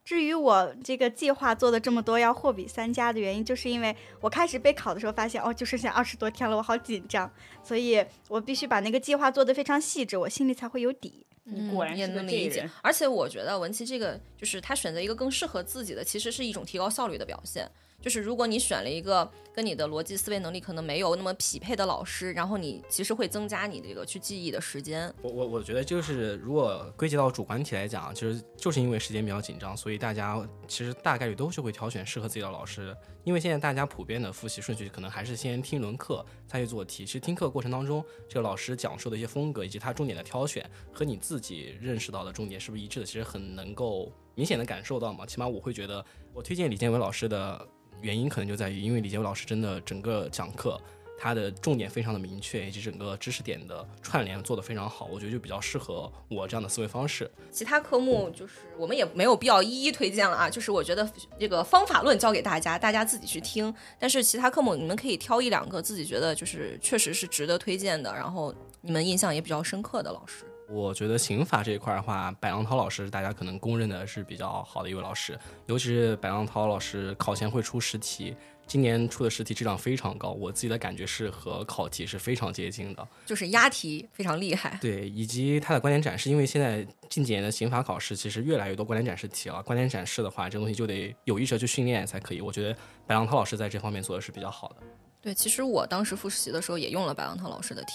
[0.06, 7.28] 至于我这个计划做的这么多要货比三家的原因，就是因为我开始备考的时候发现，哦，就剩下二十多天了，我好紧张，
[7.60, 11.26] 所以我必须把那个计划做得非常细致，我心里才会有底。
[11.42, 12.70] 你果然嗯也是个能理解人。
[12.82, 17.68] 而且我觉得文琪这个就是他选择一个更适合自己的，其实是一种提高效率的表现。
[18.00, 25.12] 就是如果你选了一个跟你的逻辑思维能力可能没有那么匹配的老师，然后你其实会增加你这个去记忆的时间。
[25.22, 32.96] 我我我觉得就是，如果归结到主观题来讲，其实就是因为时间比较紧张，所以大家其实大概率都是会挑选适合自己的老师。
[33.24, 37.04] 因为现在大家普遍的复习顺序可能还是先听一轮课，再去做题。
[37.04, 45.26] 其实听课过程当中，这个老师讲述的一些风格以及他重点的挑选和你自己认识到的重点是不是一致的，其实很能够明显的感受到嘛。
[45.26, 47.66] 起码我会觉得，我推荐李建伟老师的
[48.00, 50.80] 原因可能就在于，因为李建伟老师真的整个讲课。
[51.18, 57.30] 他的重点非常的明确，以及整个知识点的串联做得非常好，我觉得就比较适合我这样的思维方式。
[57.50, 63.74] 其他科目就是我们也没有必要一一推荐了啊，就是我觉得这个方法论教给大家，大家自己去听。
[63.98, 70.44] 但是其他科目你们可以挑一两个自己觉得就是确实是值得推荐的，然后你们印象也比较深刻的老师。
[70.68, 78.34] 我觉得刑法这一块的话，白杨涛老师大家可能公认的是比较好的一位老师，尤其是白杨涛老师考前会出实题，
[78.66, 83.08] 今年出的实题质量非常高，我自己的感觉是和考题是非常接近的。
[83.24, 92.40] 就是押题非常厉害，对，以及他的观点展示，因为现在近几年的刑法考试其实越来越多观点展示题了，观点展示的话，这东西就得有意识地去训练才可以。
[92.40, 92.76] 我觉得
[93.06, 94.76] 白杨涛老师在这方面做的是比较好的。
[95.22, 97.92] 对，其实我当时复习的时候也用了白杨涛老师的题。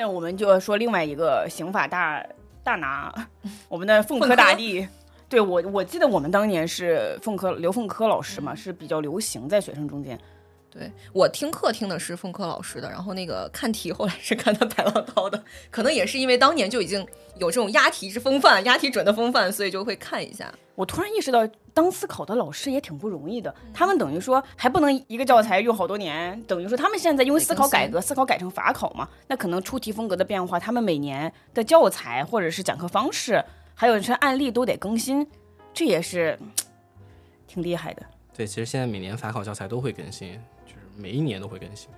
[0.00, 2.24] 那我们就要说另外一个刑法大
[2.64, 3.12] 大拿，
[3.68, 4.88] 我们的凤科大帝。
[5.28, 10.18] 对我，我记得我们当年是凤科刘凤科老师嘛，是比较流行在学生中间。
[10.70, 20.50] 对我听课听的是凤科老师的，然后那个看题后来是看的白浪涛的，可能也是因为当年就已经有这种押题之风范、押题准的风范，所以就会看一下。
[20.76, 23.54] 我突然意识到，当思考的老师也挺不容易的。
[23.72, 33.42] 他们等于说还不能一个教材用好多年，等于说他们现在因为思考改革，思考改成法考嘛，那可能出题风格的变化，他们每年的教材或者是讲课方式，
[33.74, 35.26] 还有些案例都得更新，
[35.72, 36.50] 这也是嗯
[37.46, 38.02] 挺厉害的。
[38.36, 40.32] 对，其实现在每年法考教材都会更新，
[40.66, 41.88] 就是每一年都会更新。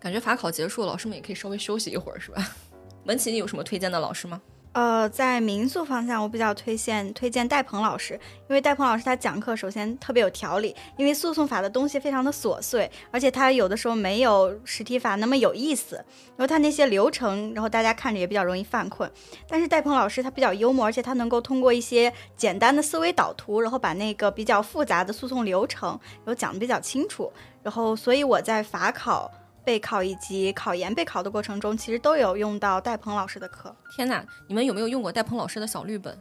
[0.00, 2.44] 感觉法考结束，老师们也可以稍微休息一会儿，是吧？
[3.06, 4.40] 文琪，你有什么推荐的老师吗？
[4.72, 8.14] 呃，在民宿方向，我比较推荐推荐戴鹏老师，
[8.48, 19.10] 因为戴鹏老师他讲课首先特别有条理，因为诉讼法的东西非常的琐碎，而且他有的时候没有实体法那么有意思，然后他那些流程，然后大家看着也比较容易犯困。
[19.46, 25.90] 但是戴鹏老师他比较幽默，而且他能够通过一些简单的思维导图，然后把那个比较复杂的诉讼流程，
[26.24, 27.30] 然后讲得比较清楚。
[27.62, 29.30] 然后，所以我在法考。
[29.64, 33.74] 备考以及考研备考的过程中，其实都有用到戴鹏老师的课。
[33.94, 36.18] 天哪，你们有没有用过戴鹏老师的小绿本？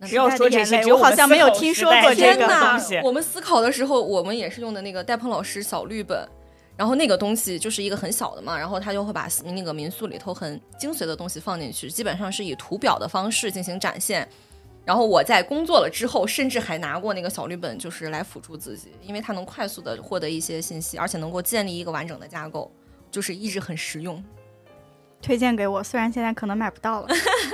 [0.00, 3.00] 不要说这些，我好像没有听说过这个天哪东西！
[3.02, 6.28] 我们思考的时候，我们也是用的那个戴鹏老师小绿本，
[6.76, 14.28] 然后那个东西就是一个很小的嘛，然后他就会把那个民宿里头很精髓的东西放进去，基本上是以图表的方式进行展现。
[14.86, 22.72] 然后我在工作了之后，甚至还拿过那个小绿本，就是来辅助自己，因为它能快速的获得一些信息，而且能够建立一个完整的架构，
[23.10, 24.24] 就是一直很实用。
[25.20, 27.08] 推荐给我，虽然现在可能买不到了。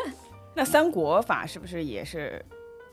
[0.54, 2.44] 那三国法是不是也是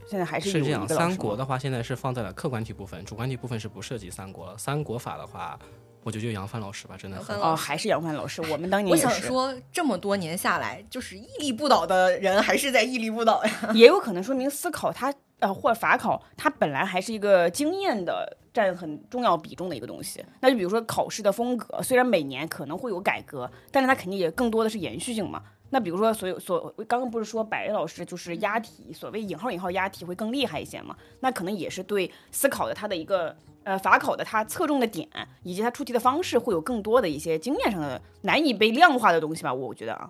[0.07, 4.57] 现在还是有是这样，三国的话现在是放在了客观题部分，主观题部分是不涉及三国了。
[4.57, 5.59] 三国法的话，
[6.03, 13.71] 我觉得就杨帆老师吧，真的很哦，杨帆老师还是杨帆老师，我们当年我也是，想说，这么多年下来，就是屹立不倒的人还是在屹立不倒呀。
[13.73, 20.23] 也有可能说明思考它呃或者法考它本来还是一个经验的占很重要比重的一个东西。
[20.39, 25.43] 那就比如说考试的风格，虽然每年可能会有改革，但是它肯定也更多的是延续性嘛。
[25.71, 30.95] 那比如说，所有所刚刚不是说百位老师就是押题，所谓引号引号押题会更厉害一些嘛？
[31.19, 35.07] 那可能也是对思考的它的一个呃法考的它侧重的点，
[35.43, 39.53] 以及它出题的方式会有更多的一些经验上的难以被量化的东西吧？
[39.53, 40.09] 我觉得啊，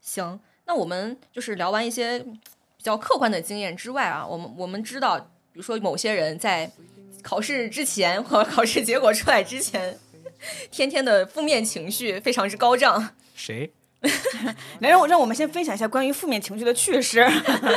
[0.00, 6.70] 行，那我们就是聊完一些比较客观的经验之外啊，我们我们知道，比如说某些人在
[7.22, 9.98] 考试之前和考试结果出来之前，
[10.70, 13.14] 天天的负面情绪非常之高涨。
[13.34, 13.72] 谁？
[14.80, 17.26] 来让我让我们先分享一下关于负面情绪的趣事。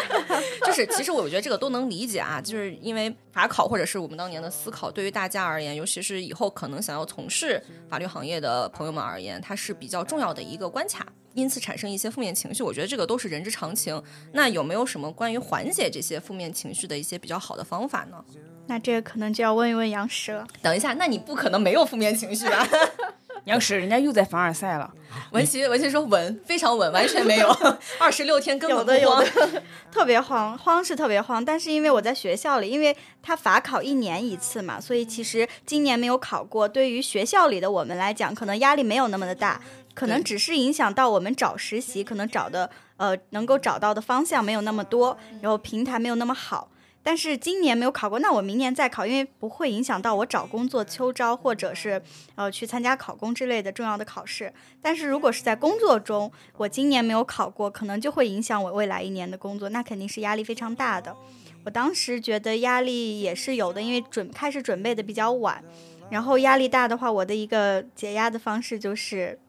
[0.65, 14.01] 就是其实我觉得这个都能理解啊，就是因为法考或者是我们当年的思考，对于大家而言，尤其是以后可能想要从事法律行业的朋友们而言，它是比较重要的一个关卡，因此产生一些负面情绪，我觉得这个都是人之常情。
[14.33, 18.23] 那有没有什么关于缓解这些负面情绪的一些比较好的方法呢？
[18.69, 20.45] 那这个可能就要问一问杨石了。
[20.61, 22.67] 等一下，那你不可能没有负面情绪吧？
[23.47, 24.93] 杨石，人家又在凡尔赛了。
[25.31, 27.47] 文琪，文琪说稳，非常稳，完全没有，
[27.97, 29.23] 二十六天根本不慌。
[29.23, 31.43] 的，特别慌，慌是特别慌。
[31.43, 36.67] 但是因为我在学校里，因为他法考一年一次嘛，所以其实今年没有考过。
[36.67, 39.61] 对于学校里的我们来讲，可能压力没有那么的大，
[39.93, 46.69] 可能只是影响到我们找实习，可能找的呃能够找到的方向没有那么多，然后平台没有那么好。
[47.07, 52.01] 但是今年没有考过，那我明年再考，因为不会影响到我找工作、秋招或者是
[52.35, 54.53] 呃去参加考公之类的重要的考试。
[54.81, 61.15] 但是如果是在工作中，我今年没有考过，可能就会影响我未来一年的工作，那肯定是压力非常大的。
[61.63, 65.63] 我当时觉得压力也是有的，因为准开始准备的比较晚，
[66.11, 69.39] 然后压力大的话，我的一个解压的方式就是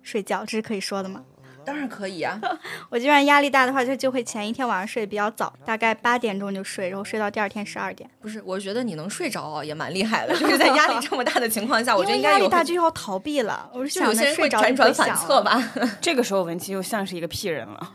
[0.00, 1.22] 睡觉，这是可以说的吗？
[1.64, 2.38] 当然可以啊，
[2.90, 8.08] 我基本上压力大的话，就就会前一天晚上睡得比较早，大概八点钟就睡，然后睡到第二天十二点。
[8.20, 15.16] 不是，我觉得你能睡着啊也蛮厉害的，就是在压力 这么大的情况下，我觉得压力应该有很大就要逃避了，我是就有想着些人会睡着辗转反。
[15.16, 15.72] 侧吧。
[16.00, 17.92] 这个时候文琪又像是一个屁人了。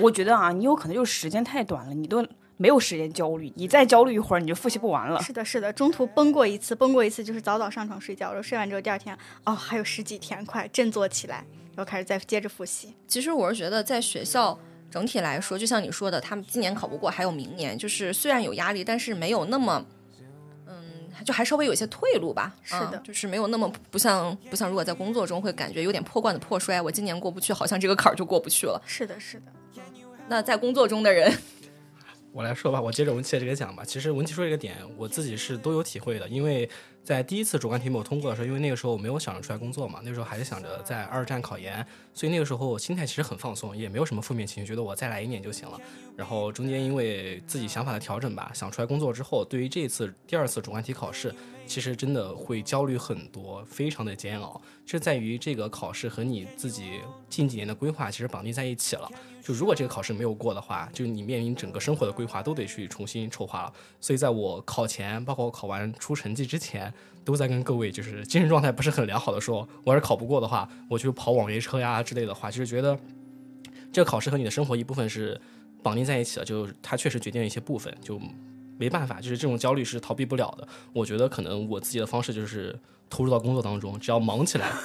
[0.00, 5.20] 我觉得啊，你有可能就是时间太短了，你都没有时间焦虑，你再焦虑一会儿你就复习不完了。
[5.22, 11.44] 是的，是的，中途崩过一次，崩过一次就是早早上床睡觉，然后睡完之后第二天，哦，还有十几天，快振作起来，
[11.76, 12.94] 然后开始再接着复习。
[13.06, 14.58] 其实我是觉得，在学校
[14.90, 19.84] 整体来说，就像你说的，他们今年考不过，还有明年，就是虽然有压力，但是没有那么，
[20.66, 20.74] 嗯，
[21.22, 22.56] 就还稍微有一些退路吧。
[22.62, 28.80] 是的嗯就是没有那么不像不像如果在工作中会感觉有点破罐子破摔，我今年过不去，好像这个坎儿就过不去了。
[28.86, 29.52] 是的，是的，
[30.28, 31.30] 那在工作中的人，
[32.32, 33.84] 我来说吧，我接着文琪的这个讲吧。
[33.84, 36.28] 其实文琪说这个点，我自己是都有体会的。
[36.28, 36.68] 因为
[37.06, 45.80] 在第一次主观题目我通过的时候，因为那个时候我没有想着出来工作嘛，那时候还是想着在二战考研，所以那个时候我心态其实很放松，也没有什么负面情绪，觉得我再来一年就行了。
[46.16, 51.32] 然后中间因为自己想法的调整吧，想出来工作之后，对于这一次第二次主观题考试，
[51.66, 54.60] 其实真的会焦虑很多，非常的煎熬。
[54.86, 59.10] 这在于这个考试和你自己近几年的规划其实绑定在一起了。
[59.42, 63.72] 就如果这个考试没有过的话，就你面临整个生活的规划都得去重新筹划了。
[64.00, 66.92] 所以在我考前，包括我考完出成绩之前，
[67.24, 72.98] 都在跟各位就是精神状态不是很良好的说，我要是考不过的话，我就跑网约车呀之类的话，就是觉得
[73.92, 75.40] 这个考试和你的生活一部分是
[75.82, 78.20] 绑定在一起的，就它确实决定了一些部分，就
[78.78, 80.66] 没办法，就是这种焦虑是逃避不了的。
[80.92, 84.70] 我觉得可能我自己的方式就是投入到工作当中，只要忙起来，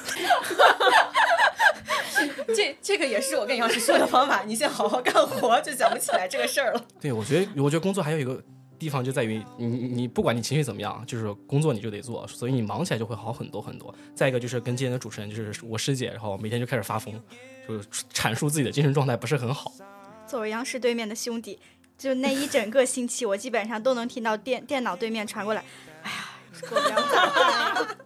[2.56, 6.86] 这这个也是我跟杨石说的方法，你先好好干活，就想不起来这个事儿了。
[7.00, 8.42] 对，我觉得，我觉得工作还有一个
[8.78, 13.94] 地方就在于你，你你不管你情绪怎么样，就是工作你就得做，所以你忙起来就会好很多很多。
[14.14, 17.14] 再一个就是跟今天的主持人，就是我师姐，然后每天就开始发疯，
[17.68, 19.72] 就是阐述自己的精神状态不是很好。
[20.28, 21.60] 作为央视对面的兄弟，
[22.02, 25.64] 就那一整个星期，我基本上都能听到电电脑对面传过来，
[26.02, 26.18] 哎呀，
[26.68, 27.98] 过不了？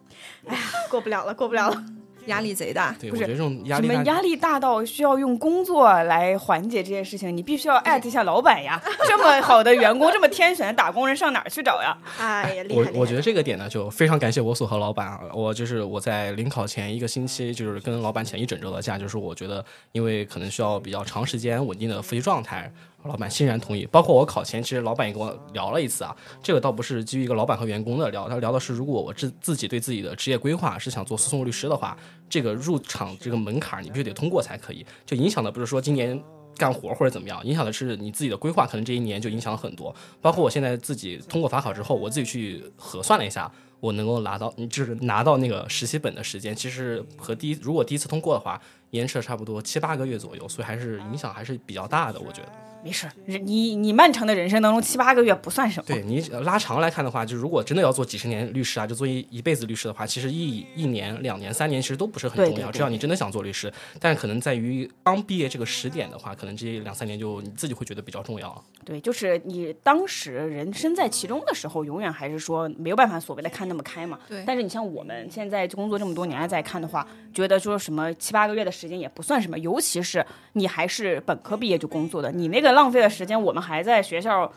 [0.48, 1.82] 哎呀，过不了了，过不了了。
[2.26, 7.38] 压力贼大，对，不是我觉得这种压力大，么压力大到需要用工作来缓解这件事情？
[7.38, 8.82] 你必须要艾特一下老板呀！
[9.08, 11.96] 这么好的员工，这么天选的打工人，上哪儿去找呀？
[12.20, 12.92] 哎呀，厉害厉害！
[12.96, 15.22] 我我觉得这个点呢，就非常感谢我所和老板啊。
[15.36, 22.72] 我就是我在临考前一个星期，就是跟老板请一整周的假，就是我觉得因为可能需要比较长时间稳定的复习状态，
[23.08, 23.86] 老板欣然同意。
[23.92, 31.98] 包括我考前，其实老板也跟我聊了一次啊，这个倒不是基于一个老板和员工的聊，他聊的是如果我自自己对自己的职业规划是想做诉讼律师的话，
[32.30, 34.86] 这个入场这个门槛你必须得通过才可以。
[35.06, 36.22] 就影响的不是说今年
[36.58, 39.96] 干活或者怎么样，影响的是你自己的规划，可能这一年就影响了很多。
[40.22, 43.52] 包括我现在自己通过法考之后，我自己去核算了一下。
[43.82, 48.60] 我能够拿到，就是拿到那个实习本的时间，其实和第一，如果第一次通过的话，
[48.96, 52.50] 延迟了差不多七八个月左右，所以还是影响还是比较大的，我觉得。
[52.84, 55.86] 没事，你你漫长的人生当中七八个月不算什么。
[55.88, 63.74] 对你拉长来看的话，就如果真的要做几十年律师啊，就做一一辈子律师的话，其实一一年、两年、三年其实都不是很重要，只要你真的想做律师。
[64.00, 68.64] 但可能在于刚毕业这个时点的话，可能这两三年就你自己会觉得比较重要。
[68.84, 74.20] 对，就是你当时人身在其中的时候，永远还是说没有办法所谓的看那么开嘛。
[74.30, 74.44] 对。
[74.46, 80.24] 但是你像我们现在工作这么多年再看的话，觉得说什么七八个月的时间也不算什么，尤其是
[80.54, 83.56] 你还是本科毕业就工作的，你那个浪费的时间我。
[83.56, 84.52] 我们还在学校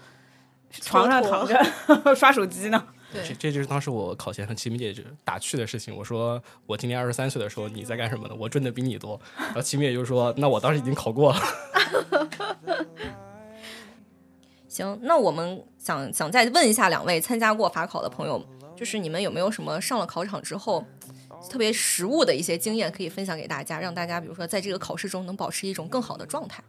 [0.73, 1.57] 床上躺着
[2.17, 2.85] 刷手机呢。
[3.13, 5.95] 这这就是当时我考前和齐明姐打趣的事情。
[5.95, 8.35] 我说我今年二十三岁的时候你在干什么呢？
[8.37, 9.21] 我赚的比你多。
[9.37, 11.39] 然后齐明姐就说：“那我当时已经考过了。”
[14.67, 20.85] 行，那我们想想再问一下两位参加过法考的朋友，就是你们有没有什么上了考场之后
[21.51, 26.63] 特别实务的一些经验可以分享给大家，让大家比如说在这个考试中能保持一种更好的状态？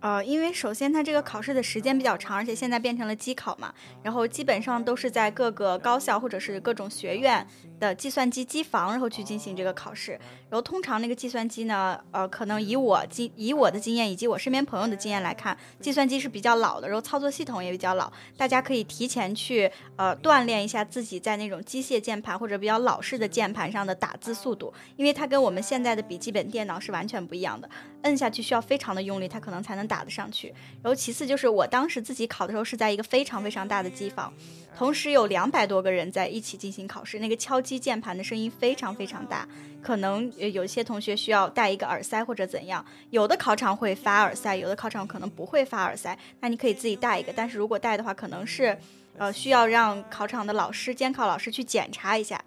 [0.00, 7.44] 呃，因为首先它这个考试的时间比较长，而且现在变成了机考嘛，然后基本上都是在各个高校或者是各种学院
[7.80, 10.12] 的计算机机房，然后去进行这个考试。
[10.50, 27.68] 然后通常那个计算机呢，呃，可能以我经以我的经验以及我身边朋友的经验来看，计算机是比较老的，然后操作系统也比较老，大家可以提前去呃锻炼一下自己在那种机械键盘或者比较老式的键盘上的打字速度，因为它跟我们现在的笔记本电脑是完全不一样的，
[28.02, 29.88] 摁下去需要非常的用力，它可能才能。
[29.88, 30.48] 打得上去，
[30.82, 34.30] 然后其次就是我当时自己考的时候是在一个非常非常大的机房，
[34.76, 39.46] 同时有两百多个人在一起进行考试，那个敲击键盘的声音非常非常大，
[39.82, 48.74] 可能有些同学需要带一个耳塞或者怎样，有的考场会发耳塞，有的考场可能不会发耳塞，那你可以自己带一个，但是如果带的话，可能是
[49.18, 52.42] 呃需要让考场的老师监考老师去检查一下。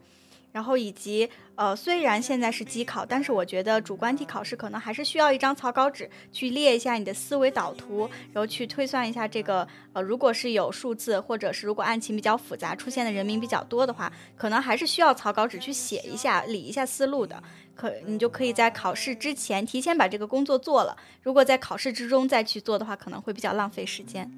[0.51, 17.41] 然后以及呃，虽然现在是机考，但是我觉得主观题考试可能还是需要一张草稿纸去列一下你的思维导图，然后去推算一下这个呃，如果是有数字，或者是如果案情比较复杂，出现的人名比较多的话，可能还是需要草稿纸去写一下、理一下思路的。
[17.73, 24.29] 可你就可以在考试之前提前把这个工作做了，如果在考试之中再去做的话，可能会比较浪费时间。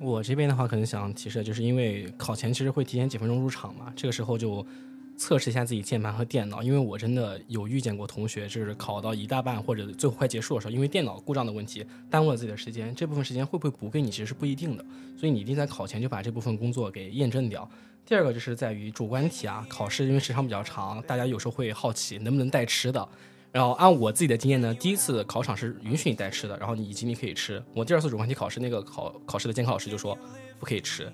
[0.00, 4.66] 我这边的话，可能想提示的就是，因为考前其实会提前几分钟入场嘛，这个时候就
[5.16, 6.62] 测试一下自己键盘和电脑。
[6.62, 14.84] 因为我真的有遇见过同学，就是考到一大半或者最后快结束的时候，因为电脑故障的问题耽误了自己的时间，这部分时间会不会补给你，其实是不一定的。
[15.16, 17.68] 所以你一定在考前就把这部分工作给验证掉。
[18.04, 23.08] 第二个就是在于主观题啊，考试因为时长比较长，大家有时候会好奇能不能带吃的。
[23.54, 27.62] 然后按我自己的经验呢，第一次考场是允许你带吃的，然后你以及你可以吃。
[27.72, 30.18] 我第二次主观题考试，那个考考试的监考老师就说
[30.58, 31.08] 不可以吃，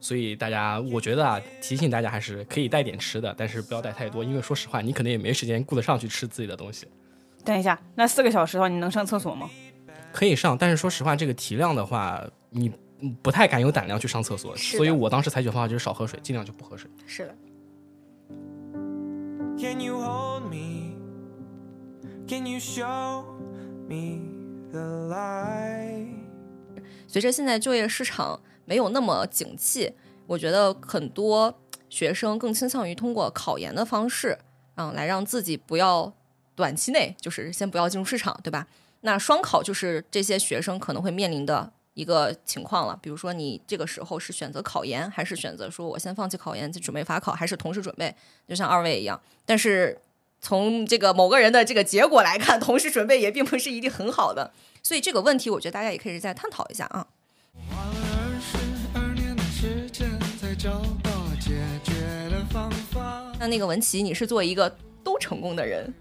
[0.00, 6.88] 所以大家我觉得啊，提醒大家还是可以带点吃的，但是不要带太多，因为说实话，你可能也没时间顾得上去吃自己的东西。
[7.44, 9.50] 等一下，那四个小时的话，你能上厕所吗？
[10.14, 12.72] 可以上，但是说实话，这个体量的话，你
[13.20, 16.90] 不太敢有胆量去上厕所，所以我当时采取的方法就是少喝水，尽量就不喝水。
[17.06, 17.36] 是的。
[19.58, 19.98] Can you
[22.32, 23.24] Can you show
[23.86, 24.22] me
[24.70, 24.80] the
[25.10, 26.14] light？
[27.06, 29.92] 随着现在就业市场没有那么景气，
[30.26, 31.54] 我觉得很多
[31.90, 34.38] 学生更倾向于通过考研的方式，
[34.76, 36.10] 嗯，来让自己不要
[36.54, 38.66] 短期内就是先不要进入市场，对吧？
[39.02, 42.98] 那双考就是这些学生可能会面临的一个情况了。
[43.02, 48.16] 比如说，你这个时候是选择考研，还是选择说我先放弃考研，再准备法考，还是同时准备？
[48.48, 50.00] 就像二位一样，但是。
[50.42, 57.06] 从这个某个人的这个结果来看，同时准备也并不是一定很好的，所以这个问题我觉得大家也可以再探讨一下啊。
[63.38, 65.94] 那那个文琪，你是做一个都成功的人？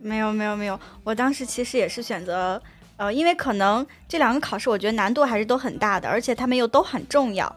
[0.00, 2.60] 没有没有没有，我当时其实也是选择，
[2.96, 7.56] 呃，因为可能这两个考试我觉得难度还是都很大的，而且他们又都很重要。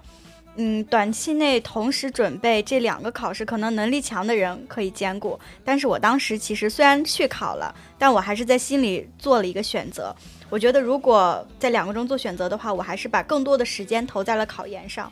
[0.61, 5.39] 嗯，短期内同时准备这两个考试，可能能力强的人可以兼顾。
[5.63, 10.13] 但是我当时其实虽然去考了，但我还是在心里做了一个选择。
[10.49, 15.09] 我觉得如果在两个中做选择的话，我还是把更多的时间投在了考研上。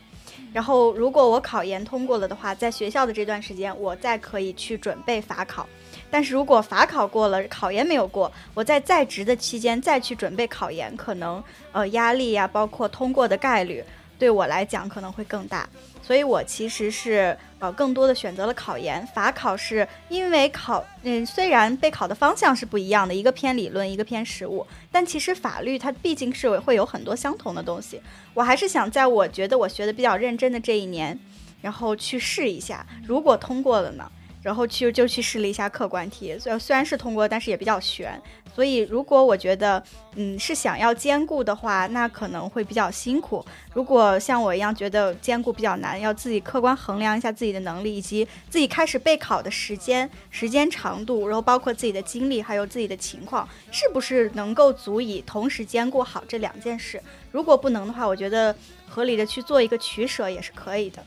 [0.52, 5.66] 然后如果我考研通过了的话，在学校的这段时间，我再可以去准备法考。
[6.10, 11.42] 但是如果法考过了，考研没有过，我在在职的期间再去准备考研，可能
[11.72, 13.84] 呃压力呀，包括通过的概率，
[14.18, 15.68] 对我来讲可能会更大。
[16.02, 28.02] 所以我其实是呃更多的选择了考研，法考是因为考嗯虽然备考的方向是不一样的，一个偏理论，一个偏实务，但其实法律它毕竟是会有很多相同的东西。
[28.34, 31.20] 我还是想在我觉得我学的比较认真的这一年，
[31.62, 34.10] 然后去试一下，如果通过了呢？
[34.48, 38.18] 然后去就去试了一下客观题，虽然虽然是通过，但是也比较悬。
[38.56, 39.84] 所以如果我觉得，
[40.16, 43.46] 嗯，是想要兼顾的话，那可能会比较辛苦。
[43.74, 57.04] 如果像我一样觉得兼顾比较难，要自己客观衡量一下自己的能力，以及自己开始备考的时间、时间长度，然后包括自己的精力，还有自己的情况，是不是能够足以同时兼顾好这两件事？
[57.34, 58.56] 如果不能的话，我觉得
[58.88, 61.04] 合理的去做一个取舍也是可以的。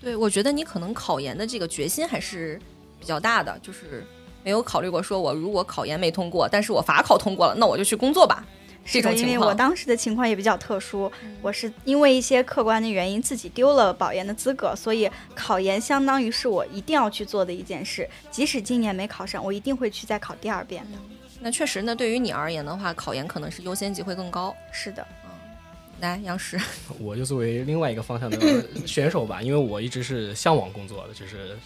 [0.00, 2.60] 对，我觉得你可能考研的这个决心还是
[3.00, 4.06] 比较大的，就是
[4.44, 8.44] 没有考虑过说我如果考研没通过，但是我法考通过了，那我就去工作吧。
[8.90, 18.08] 这种因为情况，我当时的情况也比较特殊，我是因为一些客观的原因自己丢了保研的资格，所以考研相当于是我一定要去做的一件事。
[18.30, 20.98] 即使今年没考上，我一定会去再考第二遍的。
[21.40, 24.56] 那确实呢，对于你而言的话，考研可能是优先级会更高。
[24.72, 25.06] 是的，
[26.00, 26.58] 来，杨石，
[27.00, 31.56] 我就作为另外一个方向的选手吧，因为我一直是向往工作的，就是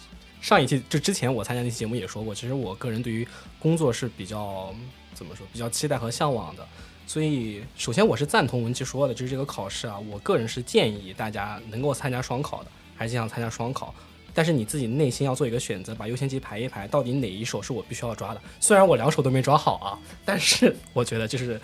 [0.41, 3.27] 上一期就之前我参加那期节目也说过，其实我个人对于
[3.59, 4.73] 工作是比较
[5.13, 6.67] 怎么说，比较期待和向往的。
[7.05, 13.93] 所以，首先我是赞同文琪说的，就是这个考试啊，我个人是建议大家能够参加双考的，还是尽量参加双考。
[14.33, 18.41] 但是你自己内心要做一个选择，把优先级排一排，到底哪一手是我必须要抓的？
[18.59, 21.61] 虽然我两手都没抓好啊，但是我觉得就是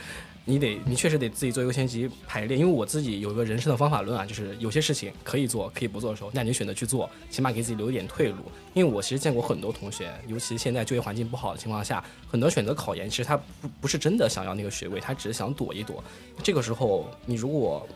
[0.50, 2.58] 你得，你确实得自己做优先级排列。
[2.58, 8.38] 因为我自己有一个人生的方法论啊，就是有些事情可以做，可以不做的时候，那你选择去做，起码给自己留一点退路。
[8.74, 16.04] 因为我其实见过很多同学，尤其现在就业环境不好的情况下，很多选择考研，其实他不不是真的想要那个学位，他只是想躲一躲。
[16.42, 17.88] 这个时候，你如果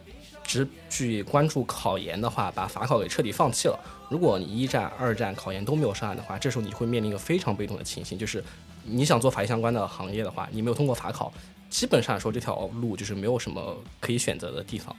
[0.44, 3.80] 只去关注考研的话，把法考给彻底放弃了。
[4.10, 8.44] 如果你一战、二战考研都没有上岸的话，这时候你会面临一个非常被动的情形，就是
[8.84, 11.34] 你想做法律相关的行业的话，你没有通过法考，
[11.74, 14.96] 基本上说这条路就是没有什么可以选择的地方。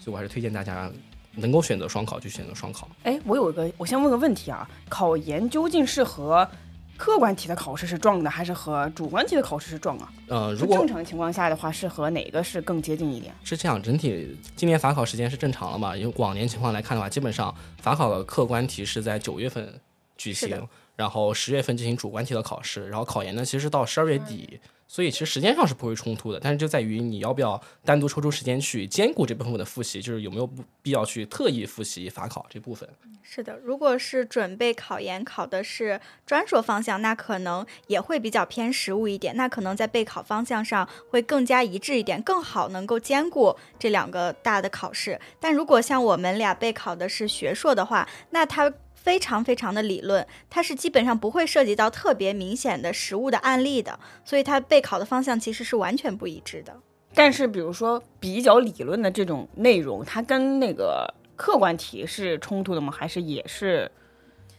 [0.00, 0.90] 所以我还是推荐大家
[1.34, 2.88] 能够选择双考就选择双考。
[3.02, 6.48] 哎，我有一个，我先问个问题啊，考研究竟是和
[6.96, 10.10] 客观题的考试是撞的，还是和主观题的考试是撞啊？
[10.28, 13.34] 呃，如果正常情况下的话，是和哪个是更接近一点？
[13.44, 15.94] 是这样，整体今年法考时间是正常了嘛？
[15.94, 19.78] 因为往年情况来看的话，基本上法考的客观题是在九月份
[20.16, 24.58] 举行，然后十月份进行主观题的考试，然后考研呢其实到十二月底，
[24.88, 32.88] 所以其实时间上是不会冲突的，但是就在于你要不要单独抽出时间去兼顾这部分的复习，就是有没有不必要去特意复习法考这部分。
[33.22, 33.58] 是的。
[33.62, 45.20] 如果是准备考研，考的是专硕方向，那可能也会比较偏实务一点，那可能在备考方向上会更加一致一点，更好能够兼顾这两个大的考试。
[45.38, 48.72] 但如果像我们俩备考的是学硕的话，那它
[49.08, 56.76] 非常非常的理论，它是基本上不会涉及到特别明显的实物的案例的，所以它备考的方向其实是完全不一致的。
[57.14, 62.92] 但是比如说比较理论的这种内容，它跟那个客观题是冲突的吗？
[62.92, 63.90] 还是也是？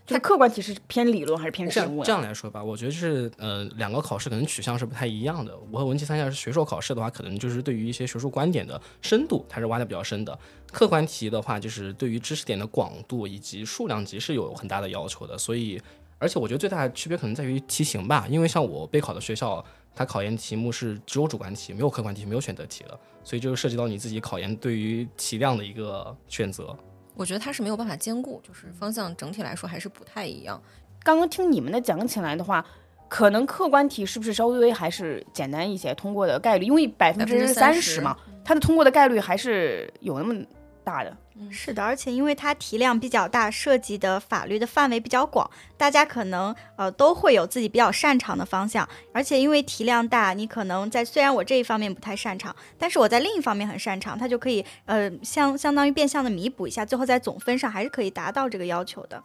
[0.10, 2.04] 就是客观题是偏理论还是偏实务啊？
[2.04, 5.56] 这样来说吧，我觉得是呃两个考试可能取向是不太一样的。
[5.72, 10.36] 我和文琪参加的是学硕考试的话，可能就是对于一些学术观点的深度，它是挖的比较深的。
[10.72, 15.38] 客观题的话，就是对于知识点的广度以及数量级是有很大的要求的。
[15.38, 15.80] 所以，
[16.18, 26.76] 而且我觉得最大的区别可能在于题型吧，因为像我备考的学校，它考研题目是只有主观题，没有客观题，没有选择题的，所以就涉及到你自己考研对于题量的一个选择。
[27.16, 30.62] 我觉得它是没有办法兼顾，就是方向整体来说还是不太一样。
[31.04, 32.66] 刚刚听你们的讲起来的话，
[33.08, 40.36] 可能客观题是不是稍微还是简单一些，通过的概率，因为百分之三十嘛，它的通过的概率还是有那么
[40.84, 41.16] 大的。
[41.50, 48.88] 是的，而且因为它题量比较大，涉及的法律的范围比较广，大家可能呃都会有自己比较擅长的方向。
[49.14, 59.24] 而且因为题量大，你可能在虽然我这一方面不太擅长，但是我在另一方面很擅长，它就可以呃相相当于变相的弥补一下，最后在总分上还是可以达到这个要求的。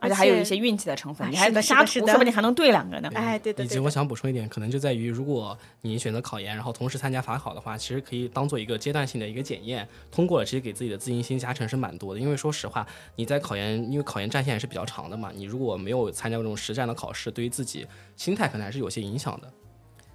[0.00, 3.10] 而且还有一些运气的成分，啊你还是的瞎涂，是的是的说不定还能对两个呢。
[3.14, 12.20] 哎，对对以及我，想补充一点，可能就在于，如果你选择考研，然后同时参加法考的话，其实可以当做一个阶段性的一个检验，通过了，其实给自己的自信心加成是蛮多的。
[12.20, 12.86] 因为说实话，
[13.16, 17.86] 你在考研，因为考研战线还是比较长的嘛，你如果没有参加过这种实战的考试，对于自己
[18.16, 19.52] 心态可能还是有些影响的。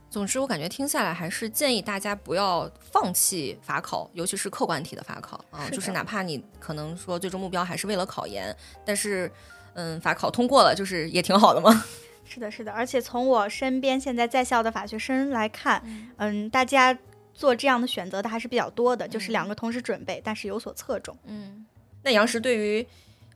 [0.08, 5.68] 总之，我感觉听下来还是建议大家不要放弃法考，尤其是客观题的法考啊。
[5.70, 8.56] 就是哪怕你可能说最终目标还是为了考研，
[8.86, 9.30] 但是，
[9.76, 11.86] 嗯，法考通过了，就是也挺好的嘛。
[12.28, 15.84] 是的，是的，而且从我身边现在在校的法学生来看，
[16.18, 16.98] 嗯，大家
[17.36, 21.16] 做这样的选择的还是比较多的，就是两个同时准备，但是有所侧重。
[21.26, 21.64] 嗯，
[22.02, 22.86] 那杨石对于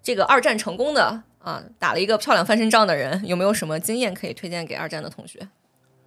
[0.02, 5.48] 这个二战成功的啊，打了一个漂亮翻身仗的人，有没有什么经验可以推荐给二战的同学？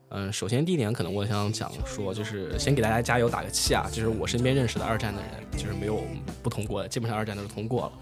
[0.09, 6.03] 嗯，首先第一点，可能我想讲说，就是先给大家加油打个气啊，就是我身边认识的二战的人，就是没有
[6.43, 7.93] 不通过的，基本上二战都是通过了。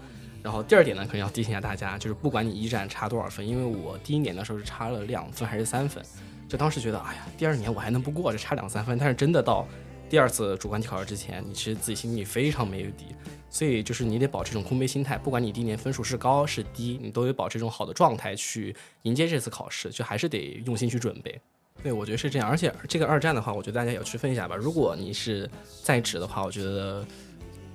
[0.43, 6.03] 然后第二点呢，可能要提醒一下大家，就是不管你一战差多少分，因为我第一年的时候是差了两分还是三分，
[6.47, 8.97] 就当时觉得，哎呀，第二年我还能不过，这差两三分。
[8.97, 9.67] 但是真的到
[10.09, 13.05] 第二次主观题考试之前，你其实自己心里非常没有底，
[13.49, 21.39] 所以就是你得保持一种空杯心态，不管你第一年分数是高是低，你都得保持一种好的状态去迎接这次考试，就还是得用心去准备。
[21.83, 22.47] 对，我觉得是这样。
[22.49, 24.55] 而且这个二战的话，我觉得大家也要区分一下吧。
[24.55, 25.49] 如果你是
[25.83, 27.05] 在职的话，我觉得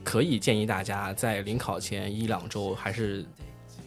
[0.06, 3.26] 可以建议大家在临考前一两周还是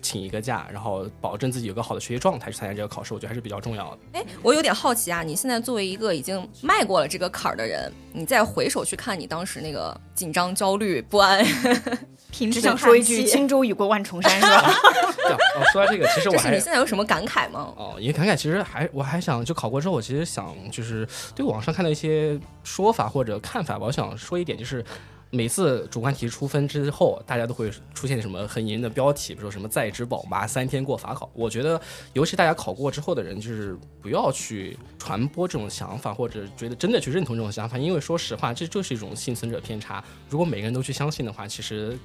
[0.01, 3.99] 请一个假，然后保证自己有个好的学习状态去参加这个考试，我觉得还是比较重要的。
[4.19, 11.41] 哎，我有点好奇啊，你现在作为一个已经迈过了这个坎儿的人，你再回首去看你当时那个紧张、焦虑、不安，
[12.31, 14.73] 平只想说一句“轻舟已过万重山”，是吧？
[15.23, 17.73] 对哦，说到这个，其实我还是你现在有什么感慨吗？
[17.77, 24.83] 哦，也感慨，其实还我还想，就考过之后，我其实想就是对网上看到一些说法或者看法吧，我想说一点，就是
[25.31, 31.29] 每次主观题出分之后，大家都会出现什么很引人的标题，比如说什么在职宝妈三天过法考。
[31.35, 31.79] 我觉得，
[32.13, 40.03] 尤其大家考过之后的人，就是不要去传播这种想法，或者觉得真的去认同这种想法，因为说实话，这就是一种幸存者偏差。
[40.29, 41.95] 如果每个人都去相信的话，其实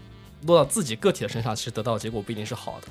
[0.43, 2.89] 落到自己个体的身上，其实得到的结果不一定是好的。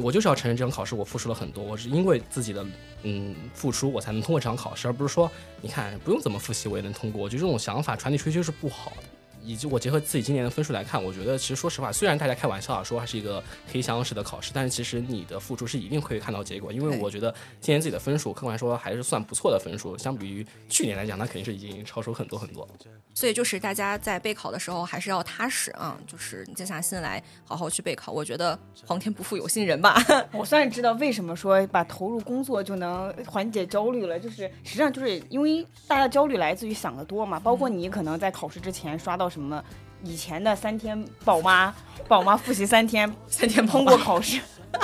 [0.00, 2.64] 我就是要承认这场考试我付出了很多，我是因为自己的
[3.02, 5.28] 嗯付出我才能通过这场考试，而不是说
[5.60, 7.20] 你看不用怎么复习我也能通过。
[7.20, 9.17] 我觉得这种想法传递出去是不好的。
[9.42, 22.68] 以及我结合自己今年的分数来看，我觉得其实说实话，虽然大家开玩笑啊说它是一个黑箱式的考试，但是其实你的付出是一定会看到结果，因为我觉得今年自己的分数客观来说还是算不错的分数，相比于去年来讲，那肯定是已经超出很多很多。
[23.14, 28.12] 所以就是大家在备考的时候还是要踏实啊，就是静下心来好好去备考。
[28.12, 30.00] 我觉得皇天不负有心人吧。
[30.32, 39.62] 我算是知道为什么说把投入工作就能缓解焦虑了，就是实际上就是因为大家焦虑来自于想的多嘛，包括你可能在考试之前刷到什么
[40.02, 41.74] 以前的三天宝妈
[42.08, 44.40] 宝妈复习三天三天通过考试。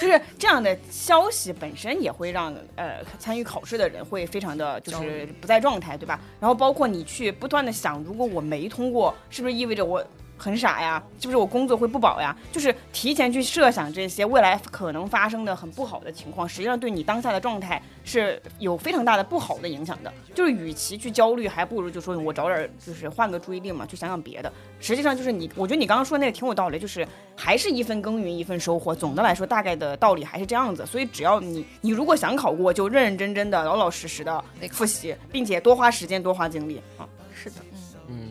[0.00, 6.20] 就是这样的消息本身也会让呃参与考试的人会非常的就是不在状态，对吧？
[6.40, 10.04] 然后包括你去不断的想，如果我没通过，是不是意味着我
[10.36, 11.02] 很傻呀？
[11.20, 12.36] 是不是我工作会不保呀？
[12.52, 20.12] 就是提前去设想这些未来可能发生的很不好的情况，实际上对你当下的状态是有非常大的不好的影响的。
[20.34, 24.52] 就是与其去焦虑，还不如就说我找点儿就是换个注意力嘛，去想想别的。
[24.80, 27.06] 实际上就是你，我觉得你刚刚说那个挺有道理，就是
[27.36, 28.94] 还是一分耕耘一分收获。
[28.94, 30.84] 总的来说，大概的道理还是这样子。
[30.84, 37.08] 所以只要你你如果想考过，就认认真真的、老老实实的复习，并且多花时间、多花精力啊。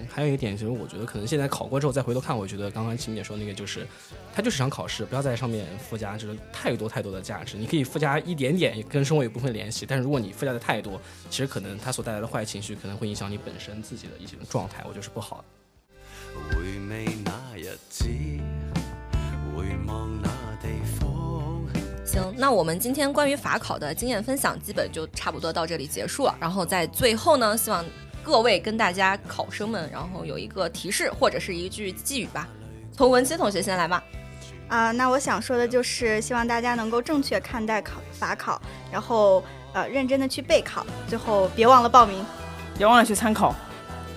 [0.10, 3.88] 还有一点就是，我觉得可能现在考过之后再回头看，我觉得刚刚秦姐说那个就是，
[4.34, 7.58] 它就是场考试，不要在上面附加就是太多太多的价值。
[7.58, 10.99] 你可以附加一点点跟生活有部分联系，但是如果你附加的太多，
[11.30, 15.43] 其实可能它所带来的坏情绪可能会影响你本身自己的一些状态，我觉得是不好的。
[16.56, 18.06] 回味那日子，
[19.56, 20.30] 回望那
[20.62, 21.12] 地方。
[22.06, 26.36] 行，那我们今天关于法考的经验分享基本就差不多到这里结束了。
[26.39, 27.84] 然后在最后呢，希望
[28.24, 32.47] 各位跟大家考生们，然后有一个提示或者是一句寄语吧。
[32.93, 34.01] 从文琪同学先来吧。
[34.69, 38.59] 啊、那我想说的就是，希望大家能够正确看待考法考，
[38.91, 39.43] 然后
[39.74, 42.26] 呃认真的去备考，最后别忘了报名。
[42.78, 43.53] 别忘了去参考。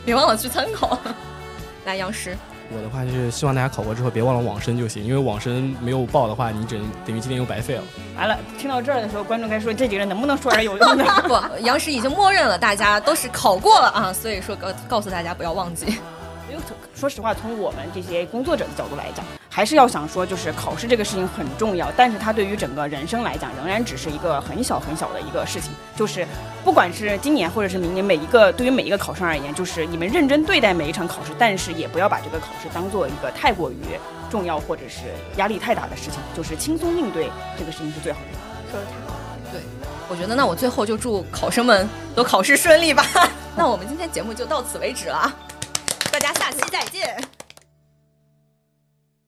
[0.04, 0.98] 别忘了去参考。
[1.84, 2.36] 来，杨师，
[2.74, 7.82] 我的话就是希望大家考过之后别忘了网申就行，因为网申没有报的话，你只能等于今天又白费了。
[8.16, 11.04] 完了，听到这儿的时候，观众该说这几个人能不能说点有用的？
[11.28, 15.86] 不，杨师已经默认了大家都是考过了啊，所以说告告诉大家不要忘记。
[16.50, 16.62] 因为
[16.94, 19.24] 说实话，从我们这些工作者的角度来讲，
[19.56, 25.72] 还是要想说，就是考试这个事情很重要，但是它对于整个人生来讲，仍然只是一个很小很小的一个事情。
[25.96, 26.26] 就是
[26.62, 33.76] 不管是今年或者是明年，每一个对于每一个考生而言，就是你们认真对待每一场考试，但是也不要把这个考试当做一个太过于
[34.30, 35.04] 重要或者是
[35.38, 38.70] 压力太大的事情，就是轻松应对这个事情是最好的。
[38.70, 39.24] 说的太好了。
[39.50, 39.62] 对
[40.06, 43.02] 我觉得那我最后就祝考生们都考试顺利吧。
[43.56, 45.34] 那我们今天节目就到此为止了啊，
[46.12, 47.35] 大家下期再见。